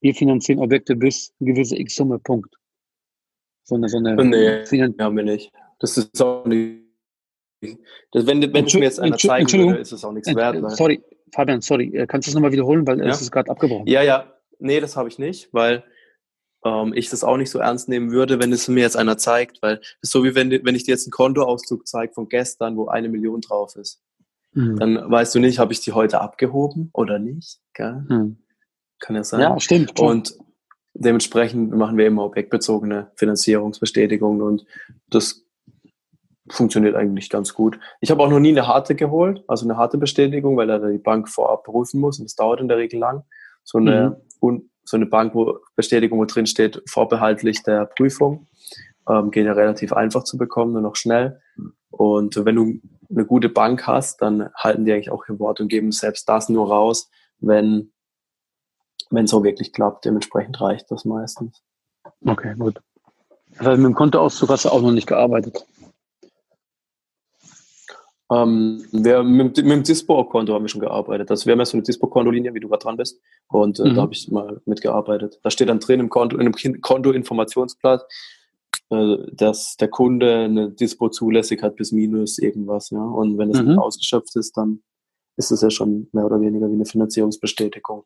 wir 0.00 0.14
finanzieren 0.14 0.60
Objekte 0.60 0.96
bis 0.96 1.32
eine 1.40 1.52
gewisse 1.52 1.78
X-Summe, 1.78 2.18
Punkt. 2.18 2.54
So 3.64 3.76
eine, 3.76 3.88
so 3.88 3.98
eine 3.98 4.16
nee, 4.24 4.66
Finan 4.66 4.94
haben 4.98 5.16
wir 5.16 5.24
nicht. 5.24 5.52
Das 5.78 5.96
ist 5.96 6.20
auch 6.20 6.44
nicht 6.44 6.88
das, 8.12 8.26
wenn 8.26 8.40
wenn 8.52 8.66
es 8.66 8.74
mir 8.74 8.82
jetzt 8.82 9.00
einer 9.00 9.16
zeigen 9.16 9.50
würde, 9.52 9.78
ist 9.78 9.92
es 9.92 10.04
auch 10.04 10.12
nichts 10.12 10.34
wert. 10.34 10.70
Sorry, 10.72 11.02
Fabian, 11.32 11.60
sorry. 11.60 11.94
Äh, 11.94 12.06
kannst 12.06 12.26
du 12.26 12.30
es 12.30 12.34
nochmal 12.34 12.52
wiederholen, 12.52 12.86
weil 12.86 12.98
ja? 13.00 13.06
es 13.06 13.20
ist 13.20 13.30
gerade 13.30 13.50
abgebrochen. 13.50 13.86
Ja, 13.86 14.02
ja. 14.02 14.32
Nee, 14.60 14.80
das 14.80 14.96
habe 14.96 15.08
ich 15.08 15.18
nicht, 15.18 15.52
weil 15.52 15.84
ähm, 16.64 16.92
ich 16.94 17.10
das 17.10 17.24
auch 17.24 17.36
nicht 17.36 17.50
so 17.50 17.58
ernst 17.58 17.88
nehmen 17.88 18.10
würde, 18.10 18.40
wenn 18.40 18.52
es 18.52 18.68
mir 18.68 18.80
jetzt 18.80 18.96
einer 18.96 19.18
zeigt. 19.18 19.62
Weil 19.62 19.80
es 19.82 19.96
ist 20.02 20.12
so 20.12 20.24
wie 20.24 20.34
wenn, 20.34 20.50
wenn 20.50 20.74
ich 20.74 20.84
dir 20.84 20.92
jetzt 20.92 21.06
einen 21.06 21.12
Kontoauszug 21.12 21.86
zeige 21.86 22.12
von 22.12 22.28
gestern, 22.28 22.76
wo 22.76 22.88
eine 22.88 23.08
Million 23.08 23.40
drauf 23.40 23.76
ist. 23.76 24.02
Mhm. 24.52 24.76
Dann 24.78 25.10
weißt 25.10 25.34
du 25.34 25.40
nicht, 25.40 25.58
habe 25.58 25.72
ich 25.72 25.80
die 25.80 25.92
heute 25.92 26.20
abgehoben 26.20 26.90
oder 26.92 27.18
nicht. 27.18 27.60
Gell? 27.74 28.04
Mhm. 28.08 28.38
Kann 28.98 29.16
ja 29.16 29.24
sein. 29.24 29.40
Ja, 29.40 29.60
stimmt. 29.60 29.94
Klar. 29.94 30.10
Und 30.10 30.36
dementsprechend 30.94 31.72
machen 31.74 31.96
wir 31.96 32.06
immer 32.06 32.24
objektbezogene 32.24 33.12
Finanzierungsbestätigungen 33.14 34.42
und 34.42 34.64
das 35.08 35.44
funktioniert 36.50 36.96
eigentlich 36.96 37.30
ganz 37.30 37.54
gut. 37.54 37.78
Ich 38.00 38.10
habe 38.10 38.22
auch 38.22 38.30
noch 38.30 38.40
nie 38.40 38.50
eine 38.50 38.66
harte 38.66 38.94
geholt, 38.94 39.44
also 39.46 39.66
eine 39.66 39.76
harte 39.76 39.98
Bestätigung, 39.98 40.56
weil 40.56 40.66
da 40.66 40.78
die 40.78 40.98
Bank 40.98 41.28
vorab 41.28 41.64
prüfen 41.64 42.00
muss 42.00 42.18
und 42.18 42.24
das 42.24 42.34
dauert 42.34 42.60
in 42.60 42.68
der 42.68 42.78
Regel 42.78 42.98
lang. 42.98 43.24
So 43.64 43.78
eine, 43.78 44.16
mhm. 44.40 44.70
So 44.88 44.96
eine 44.96 45.06
Bank, 45.06 45.34
wo 45.34 45.58
drin 46.24 46.46
steht, 46.46 46.82
vorbehaltlich 46.86 47.62
der 47.62 47.86
Prüfung, 47.86 48.46
ähm, 49.08 49.30
geht 49.30 49.46
ja 49.46 49.52
relativ 49.52 49.92
einfach 49.92 50.24
zu 50.24 50.38
bekommen, 50.38 50.72
nur 50.72 50.82
noch 50.82 50.96
schnell. 50.96 51.40
Und 51.90 52.44
wenn 52.44 52.56
du 52.56 52.80
eine 53.10 53.26
gute 53.26 53.48
Bank 53.48 53.86
hast, 53.86 54.22
dann 54.22 54.50
halten 54.54 54.84
die 54.84 54.92
eigentlich 54.92 55.10
auch 55.10 55.28
ihr 55.28 55.38
Wort 55.38 55.60
und 55.60 55.68
geben 55.68 55.92
selbst 55.92 56.28
das 56.28 56.48
nur 56.48 56.68
raus, 56.68 57.10
wenn 57.38 57.92
wenn 59.10 59.24
es 59.24 59.30
so 59.30 59.44
wirklich 59.44 59.72
klappt. 59.72 60.04
Dementsprechend 60.04 60.60
reicht 60.60 60.90
das 60.90 61.04
meistens. 61.04 61.62
Okay, 62.24 62.54
gut. 62.58 62.80
Also 63.58 63.70
mit 63.70 63.86
dem 63.86 63.94
Kontoauszug 63.94 64.50
hast 64.50 64.66
du 64.66 64.70
auch 64.70 64.82
noch 64.82 64.92
nicht 64.92 65.06
gearbeitet. 65.06 65.64
Ähm, 68.30 68.84
wir, 68.92 69.22
mit, 69.22 69.56
mit 69.56 69.66
dem 69.66 69.82
Dispo-Konto 69.82 70.52
haben 70.52 70.64
wir 70.64 70.68
schon 70.68 70.82
gearbeitet. 70.82 71.28
Wir 71.46 71.52
haben 71.52 71.58
ja 71.60 71.64
so 71.64 71.76
eine 71.76 71.82
Dispo-Kontolinie, 71.82 72.52
wie 72.54 72.60
du 72.60 72.68
gerade 72.68 72.82
dran 72.82 72.96
bist. 72.96 73.20
Und 73.48 73.80
äh, 73.80 73.88
mhm. 73.88 73.94
da 73.94 74.02
habe 74.02 74.12
ich 74.12 74.30
mal 74.30 74.60
mitgearbeitet. 74.66 75.40
Da 75.42 75.50
steht 75.50 75.68
dann 75.68 75.80
drin 75.80 76.00
im 76.00 76.10
Konto, 76.10 76.36
in 76.36 76.42
einem 76.42 76.80
Konto-Informationsblatt, 76.82 78.04
äh, 78.90 79.16
dass 79.32 79.76
der 79.76 79.88
Kunde 79.88 80.44
eine 80.44 80.70
Dispo 80.70 81.08
zulässig 81.08 81.62
hat 81.62 81.76
bis 81.76 81.92
minus 81.92 82.38
irgendwas. 82.38 82.90
Ja? 82.90 83.02
Und 83.02 83.38
wenn 83.38 83.50
es 83.50 83.62
mhm. 83.62 83.78
ausgeschöpft 83.78 84.36
ist, 84.36 84.56
dann 84.56 84.82
ist 85.36 85.50
es 85.50 85.62
ja 85.62 85.70
schon 85.70 86.08
mehr 86.12 86.26
oder 86.26 86.40
weniger 86.40 86.68
wie 86.68 86.74
eine 86.74 86.84
Finanzierungsbestätigung. 86.84 88.04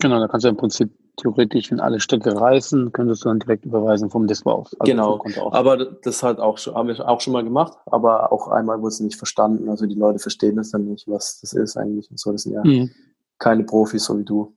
Genau, 0.00 0.18
da 0.18 0.26
kannst 0.26 0.44
du 0.44 0.48
im 0.48 0.56
Prinzip 0.56 0.90
theoretisch, 1.16 1.70
wenn 1.70 1.80
alle 1.80 2.00
Stücke 2.00 2.38
reißen, 2.38 2.92
könntest 2.92 3.24
du 3.24 3.28
dann 3.28 3.38
direkt 3.38 3.64
überweisen 3.64 4.10
vom 4.10 4.26
Dispo 4.26 4.50
aus. 4.52 4.74
Also 4.78 4.90
genau, 4.90 5.20
aber 5.52 5.76
das 5.76 6.22
hat 6.22 6.38
auch 6.38 6.58
schon, 6.58 6.74
haben 6.74 6.88
wir 6.88 7.08
auch 7.08 7.20
schon 7.20 7.32
mal 7.32 7.44
gemacht, 7.44 7.76
aber 7.86 8.32
auch 8.32 8.48
einmal 8.48 8.78
wurde 8.78 8.88
es 8.88 9.00
nicht 9.00 9.16
verstanden. 9.16 9.68
Also 9.68 9.86
die 9.86 9.94
Leute 9.94 10.18
verstehen 10.18 10.56
das 10.56 10.70
dann 10.70 10.86
nicht, 10.86 11.08
was 11.08 11.40
das 11.40 11.52
ist 11.52 11.76
eigentlich 11.76 12.10
und 12.10 12.18
so. 12.18 12.32
Das 12.32 12.42
sind 12.42 12.52
ja 12.52 12.64
mhm. 12.64 12.90
keine 13.38 13.64
Profis, 13.64 14.04
so 14.04 14.18
wie 14.18 14.24
du. 14.24 14.54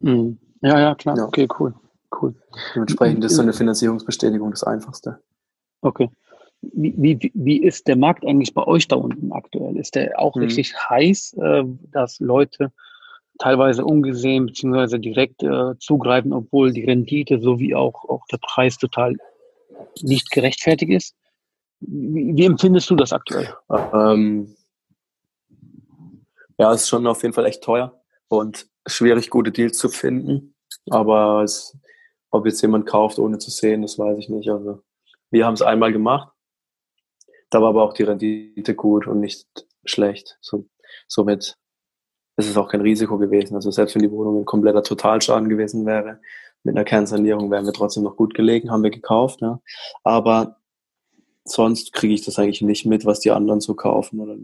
Mhm. 0.00 0.38
Ja, 0.60 0.78
ja, 0.78 0.94
klar. 0.94 1.16
Ja. 1.16 1.26
Okay, 1.26 1.48
cool. 1.58 1.74
Cool. 2.20 2.34
Dementsprechend 2.74 3.24
ist 3.24 3.36
so 3.36 3.42
eine 3.42 3.52
Finanzierungsbestätigung 3.52 4.50
das 4.50 4.64
Einfachste. 4.64 5.18
Okay. 5.80 6.10
Wie, 6.60 6.94
wie, 6.96 7.32
wie 7.34 7.62
ist 7.62 7.88
der 7.88 7.96
Markt 7.96 8.24
eigentlich 8.24 8.54
bei 8.54 8.64
euch 8.64 8.86
da 8.86 8.96
unten 8.96 9.32
aktuell? 9.32 9.76
Ist 9.76 9.96
der 9.96 10.20
auch 10.20 10.36
mhm. 10.36 10.42
richtig 10.42 10.74
heiß, 10.76 11.36
äh, 11.40 11.64
dass 11.90 12.20
Leute 12.20 12.72
teilweise 13.42 13.84
ungesehen 13.84 14.46
beziehungsweise 14.46 15.00
direkt 15.00 15.42
äh, 15.42 15.76
zugreifen, 15.80 16.32
obwohl 16.32 16.72
die 16.72 16.84
Rendite 16.84 17.40
sowie 17.40 17.74
auch, 17.74 18.04
auch 18.08 18.24
der 18.26 18.38
Preis 18.38 18.78
total 18.78 19.16
nicht 20.00 20.30
gerechtfertigt 20.30 20.92
ist. 20.92 21.16
Wie, 21.80 22.36
wie 22.36 22.44
empfindest 22.44 22.88
du 22.88 22.94
das 22.94 23.12
aktuell? 23.12 23.52
Ähm, 23.68 24.54
ja, 26.56 26.72
es 26.72 26.82
ist 26.82 26.88
schon 26.88 27.06
auf 27.08 27.22
jeden 27.22 27.34
Fall 27.34 27.46
echt 27.46 27.64
teuer 27.64 28.00
und 28.28 28.68
schwierig, 28.86 29.28
gute 29.28 29.50
Deals 29.50 29.76
zu 29.76 29.88
finden. 29.88 30.54
Aber 30.90 31.42
es, 31.42 31.76
ob 32.30 32.46
jetzt 32.46 32.62
jemand 32.62 32.86
kauft, 32.86 33.18
ohne 33.18 33.38
zu 33.38 33.50
sehen, 33.50 33.82
das 33.82 33.98
weiß 33.98 34.18
ich 34.18 34.28
nicht. 34.28 34.48
Also 34.50 34.82
wir 35.30 35.44
haben 35.44 35.54
es 35.54 35.62
einmal 35.62 35.92
gemacht. 35.92 36.32
Da 37.50 37.60
war 37.60 37.70
aber 37.70 37.82
auch 37.82 37.92
die 37.92 38.04
Rendite 38.04 38.76
gut 38.76 39.08
und 39.08 39.18
nicht 39.18 39.48
schlecht. 39.84 40.38
So, 40.40 40.66
somit 41.08 41.58
es 42.44 42.50
ist 42.50 42.56
auch 42.56 42.68
kein 42.68 42.80
Risiko 42.80 43.18
gewesen. 43.18 43.54
Also 43.54 43.70
selbst 43.70 43.94
wenn 43.94 44.02
die 44.02 44.10
Wohnung 44.10 44.40
ein 44.40 44.44
kompletter 44.44 44.82
Totalschaden 44.82 45.48
gewesen 45.48 45.86
wäre, 45.86 46.20
mit 46.64 46.76
einer 46.76 46.84
Kernsanierung 46.84 47.50
wären 47.50 47.66
wir 47.66 47.72
trotzdem 47.72 48.04
noch 48.04 48.16
gut 48.16 48.34
gelegen, 48.34 48.70
haben 48.70 48.82
wir 48.82 48.90
gekauft. 48.90 49.40
Ja. 49.40 49.60
Aber 50.04 50.58
sonst 51.44 51.92
kriege 51.92 52.14
ich 52.14 52.24
das 52.24 52.38
eigentlich 52.38 52.62
nicht 52.62 52.86
mit, 52.86 53.04
was 53.04 53.20
die 53.20 53.30
anderen 53.30 53.60
so 53.60 53.74
kaufen 53.74 54.20
oder 54.20 54.36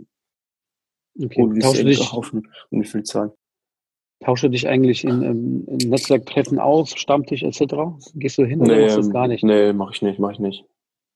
okay. 1.22 1.42
und 1.42 1.54
wie 1.54 1.62
sie 1.62 1.84
dich, 1.84 2.10
kaufen 2.10 2.48
und 2.70 2.82
wie 2.82 2.86
viel 2.86 3.04
zahlen. 3.04 3.30
Tausche 4.24 4.50
dich 4.50 4.66
eigentlich 4.66 5.04
in, 5.04 5.22
ähm, 5.22 5.64
in 5.68 5.90
Netzwerktreffen 5.90 6.58
aus, 6.58 6.90
Stammtisch 6.90 7.44
etc.? 7.44 7.74
Gehst 8.14 8.36
du 8.38 8.44
hin 8.44 8.60
oder 8.60 8.74
nee, 8.74 8.82
machst 8.82 8.96
du 8.96 9.00
das 9.02 9.10
gar 9.10 9.28
nicht? 9.28 9.44
Nee, 9.44 9.72
mache 9.72 9.92
ich 9.94 10.02
nicht, 10.02 10.18
mache 10.18 10.32
ich 10.32 10.38
nicht. 10.40 10.64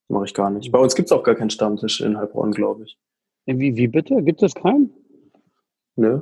Mache 0.08 0.26
ich 0.26 0.34
gar 0.34 0.50
nicht. 0.50 0.70
Bei 0.70 0.78
uns 0.78 0.94
gibt 0.94 1.06
es 1.06 1.12
auch 1.12 1.24
gar 1.24 1.34
keinen 1.34 1.50
Stammtisch 1.50 2.00
in 2.00 2.16
Heilbronn, 2.16 2.52
glaube 2.52 2.84
ich. 2.84 2.98
Wie, 3.46 3.76
wie 3.76 3.88
bitte? 3.88 4.22
Gibt 4.22 4.42
es 4.42 4.54
keinen? 4.54 4.92
Nö. 5.96 6.20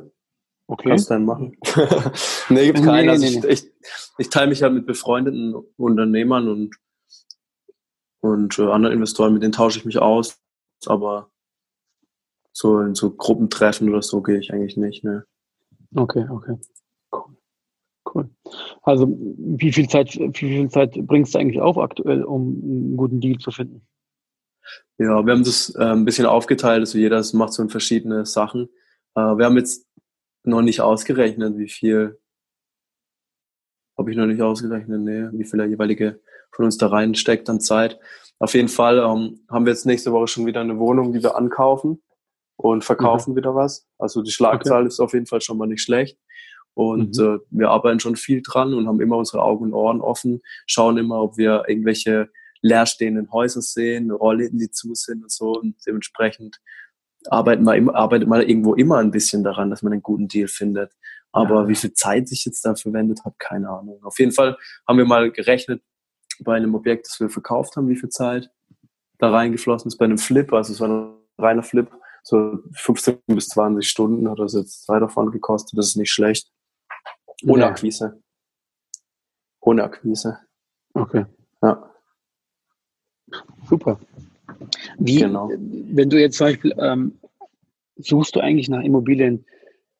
Okay. 0.71 0.91
Kannst 0.91 1.11
du 1.11 1.15
dann 1.15 1.25
machen. 1.25 1.57
nee, 2.49 2.67
gibt 2.67 2.85
keinen. 2.85 3.07
Nee, 3.07 3.11
also 3.11 3.25
nee, 3.25 3.31
ich, 3.31 3.43
nee. 3.43 3.49
ich, 3.49 3.73
ich 4.19 4.31
teile 4.31 4.51
mich 4.51 4.63
halt 4.63 4.73
mit 4.73 4.87
befreundeten 4.87 5.53
Unternehmern 5.77 6.49
und, 6.49 6.77
und 8.21 8.57
äh, 8.57 8.71
anderen 8.71 8.95
Investoren, 8.95 9.33
mit 9.33 9.43
denen 9.43 9.51
tausche 9.51 9.81
ich 9.81 9.85
mich 9.85 9.99
aus. 9.99 10.39
Aber 10.87 11.33
so 12.53 12.79
in 12.79 12.95
so 12.95 13.11
Gruppentreffen 13.11 13.89
oder 13.89 14.01
so 14.01 14.23
gehe 14.23 14.39
ich 14.39 14.53
eigentlich 14.53 14.77
nicht. 14.77 15.03
Ne? 15.03 15.25
Okay, 15.97 16.25
okay. 16.31 16.55
Cool. 17.11 17.37
Cool. 18.15 18.31
Also 18.83 19.09
wie 19.09 19.73
viel 19.73 19.89
Zeit, 19.89 20.15
wie 20.15 20.33
viel 20.33 20.71
Zeit 20.71 20.93
bringst 21.05 21.35
du 21.35 21.41
eigentlich 21.41 21.61
auf 21.61 21.79
aktuell, 21.79 22.23
um 22.23 22.61
einen 22.63 22.97
guten 22.97 23.21
Deal 23.21 23.39
zu 23.39 23.51
finden? 23.51 23.83
Ja, 24.99 25.27
wir 25.27 25.33
haben 25.33 25.43
das 25.43 25.75
äh, 25.75 25.83
ein 25.83 26.05
bisschen 26.05 26.27
aufgeteilt, 26.27 26.79
also 26.79 26.97
jeder 26.97 27.25
macht 27.33 27.55
so 27.55 27.67
verschiedene 27.67 28.25
Sachen. 28.25 28.69
Äh, 29.17 29.21
wir 29.21 29.47
haben 29.47 29.57
jetzt 29.57 29.91
noch 30.45 30.63
nicht 30.63 30.81
ausgerechnet, 30.81 31.59
wie 31.59 31.69
viel. 31.69 32.19
Habe 33.99 34.11
ich 34.11 34.17
noch 34.17 34.27
nicht 34.27 34.41
ausgerechnet, 34.41 35.01
nee, 35.01 35.29
wie 35.33 35.45
viel 35.45 35.59
der 35.59 35.69
jeweilige 35.69 36.21
von 36.53 36.65
uns 36.65 36.79
da 36.79 36.89
reinsteckt 36.89 37.49
an 37.51 37.61
Zeit. 37.61 37.99
Auf 38.39 38.55
jeden 38.55 38.69
Fall 38.69 38.99
ähm, 38.99 39.41
haben 39.51 39.67
wir 39.67 39.73
jetzt 39.73 39.87
nächste 39.87 40.13
Woche 40.13 40.29
schon 40.29 40.47
wieder 40.47 40.63
eine 40.63 40.79
Wohnung, 40.79 41.13
die 41.13 41.23
wir 41.23 41.37
ankaufen 41.37 42.03
und 42.57 42.85
verkaufen 42.85 43.33
mhm. 43.33 43.37
wieder 43.37 43.55
was. 43.55 43.87
Also 43.99 44.23
die 44.23 44.31
Schlagzahl 44.31 44.81
okay. 44.81 44.89
ist 44.89 45.01
auf 45.01 45.13
jeden 45.13 45.27
Fall 45.27 45.41
schon 45.43 45.59
mal 45.59 45.67
nicht 45.67 45.83
schlecht. 45.83 46.19
Und 46.75 47.19
mhm. 47.19 47.25
äh, 47.25 47.39
wir 47.51 47.71
arbeiten 47.71 48.01
schon 48.01 48.17
viel 48.17 48.43
dran 48.43 48.75
und 48.75 48.87
haben 48.87 49.01
immer 49.01 49.19
unsere 49.19 49.43
Augen 49.43 49.67
und 49.67 49.75
Ohren 49.75 50.01
offen, 50.01 50.41
schauen 50.67 50.97
immer, 50.97 51.21
ob 51.23 51.37
wir 51.37 51.65
irgendwelche 51.69 52.31
leerstehenden 52.63 53.31
Häuser 53.33 53.63
sehen, 53.63 54.11
Rollläden, 54.11 54.59
die 54.59 54.71
zu 54.71 54.95
sind 54.95 55.23
und 55.23 55.31
so. 55.31 55.53
Und 55.59 55.77
dementsprechend 55.87 56.61
arbeitet 57.29 57.65
man, 57.65 57.91
arbeitet 57.91 58.29
man 58.29 58.43
irgendwo 58.43 58.75
immer 58.75 58.99
ein 58.99 59.11
bisschen 59.11 59.45
daran, 59.45 59.71
dass 59.71 59.83
man 59.83 59.93
einen 59.93 60.03
guten 60.03 60.29
Deal 60.29 60.49
findet. 60.49 60.93
Aber 61.33 61.63
ja. 61.63 61.69
wie 61.69 61.75
viel 61.75 61.93
Zeit 61.93 62.29
sich 62.29 62.45
jetzt 62.45 62.65
da 62.65 62.75
verwendet 62.75 63.25
hat, 63.25 63.39
keine 63.39 63.69
Ahnung. 63.69 64.03
Auf 64.03 64.19
jeden 64.19 64.33
Fall 64.33 64.57
haben 64.87 64.99
wir 64.99 65.05
mal 65.05 65.31
gerechnet 65.31 65.83
bei 66.41 66.57
einem 66.57 66.75
Objekt, 66.75 67.07
das 67.07 67.21
wir 67.21 67.31
verkauft 67.31 67.77
haben, 67.77 67.89
wie 67.89 67.97
viel 67.97 68.09
Zeit 68.09 68.51
da 69.19 69.31
reingeflossen 69.31 69.89
ist. 69.89 69.97
Bei 69.97 70.07
einem 70.07 70.19
Flip, 70.19 70.53
also 70.53 70.73
es 70.73 70.81
war 70.81 70.89
ein 70.89 71.15
reiner 71.39 71.63
Flip, 71.63 71.91
so 72.23 72.59
15 72.73 73.21
bis 73.27 73.49
20 73.49 73.89
Stunden 73.89 74.29
hat 74.29 74.39
das 74.39 74.55
jetzt 74.55 74.85
zwei 74.85 74.99
davon 74.99 75.31
gekostet. 75.31 75.79
Das 75.79 75.89
ist 75.89 75.97
nicht 75.97 76.13
schlecht. 76.13 76.51
Ohne 77.47 77.63
Ja. 77.63 77.69
Akquise. 77.69 78.21
Ohne 79.61 79.85
Akquise. 79.85 80.39
Okay, 80.95 81.27
Ja, 81.63 81.91
super. 83.69 84.01
Wie, 85.01 85.19
Genau. 85.19 85.51
wenn 85.51 86.11
du 86.11 86.21
jetzt 86.21 86.37
zum 86.37 86.49
Beispiel, 86.49 86.75
ähm, 86.79 87.13
suchst 87.97 88.37
du 88.37 88.41
eigentlich 88.41 88.69
nach 88.69 88.83
Immobilien 88.83 89.45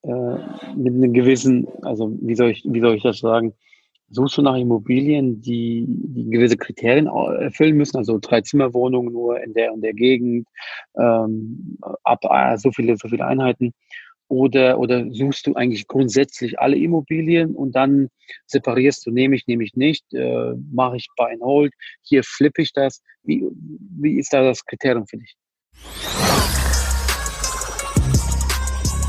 äh, 0.03 0.37
mit 0.77 0.95
einem 0.95 1.13
gewissen, 1.13 1.67
also 1.83 2.17
wie 2.21 2.35
soll 2.35 2.51
ich, 2.51 2.63
wie 2.67 2.81
soll 2.81 2.97
ich 2.97 3.03
das 3.03 3.19
sagen? 3.19 3.55
Suchst 4.11 4.37
du 4.37 4.43
nach 4.43 4.57
Immobilien, 4.57 5.41
die, 5.41 5.87
die 5.89 6.31
gewisse 6.31 6.57
Kriterien 6.57 7.07
erfüllen 7.07 7.77
müssen, 7.77 7.97
also 7.97 8.19
drei 8.21 8.41
Zimmerwohnungen 8.41 9.13
nur 9.13 9.41
in 9.41 9.55
der 9.55 9.73
und 9.73 9.83
der 9.83 9.95
Gegend, 9.95 10.49
ähm, 10.99 11.79
ab 12.03 12.21
äh, 12.29 12.59
so 12.59 12.71
viele, 12.73 12.97
so 12.97 13.09
viele 13.09 13.25
Einheiten? 13.25 13.73
Oder, 14.31 14.79
oder 14.79 15.11
suchst 15.11 15.49
du 15.49 15.55
eigentlich 15.55 15.89
grundsätzlich 15.89 16.61
alle 16.61 16.77
Immobilien 16.77 17.57
und 17.57 17.75
dann 17.75 18.11
separierst 18.47 19.05
du, 19.05 19.11
nehme 19.11 19.35
ich, 19.35 19.49
nehme 19.49 19.65
ich 19.65 19.75
nicht, 19.75 20.05
äh, 20.15 20.55
mache 20.73 20.99
ich 20.99 21.09
Buy 21.17 21.33
and 21.33 21.43
Hold, 21.43 21.73
hier 22.03 22.23
flippe 22.23 22.63
ich 22.63 22.73
das. 22.73 23.03
Wie, 23.25 23.45
wie 23.99 24.21
ist 24.21 24.33
da 24.33 24.45
das 24.45 24.65
Kriterium 24.65 25.09
für 25.09 25.17
dich? 25.17 25.37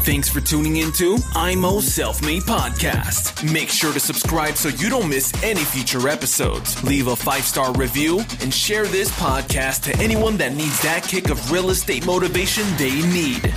Thanks 0.04 0.28
for 0.28 0.42
tuning 0.42 0.78
into 0.78 1.18
IMO 1.36 1.82
Self 1.82 2.24
Made 2.24 2.42
Podcast. 2.42 3.44
Make 3.54 3.70
sure 3.70 3.94
to 3.94 4.00
subscribe 4.00 4.56
so 4.56 4.70
you 4.70 4.90
don't 4.90 5.08
miss 5.08 5.32
any 5.44 5.64
future 5.64 6.10
episodes. 6.10 6.84
Leave 6.84 7.08
a 7.08 7.16
five 7.16 7.44
star 7.44 7.72
review 7.74 8.22
and 8.42 8.52
share 8.52 8.88
this 8.88 9.12
podcast 9.12 9.84
to 9.84 9.96
anyone 10.02 10.38
that 10.38 10.56
needs 10.56 10.82
that 10.82 11.04
kick 11.04 11.30
of 11.30 11.52
real 11.52 11.70
estate 11.70 12.08
motivation 12.08 12.64
they 12.78 13.04
need. 13.14 13.54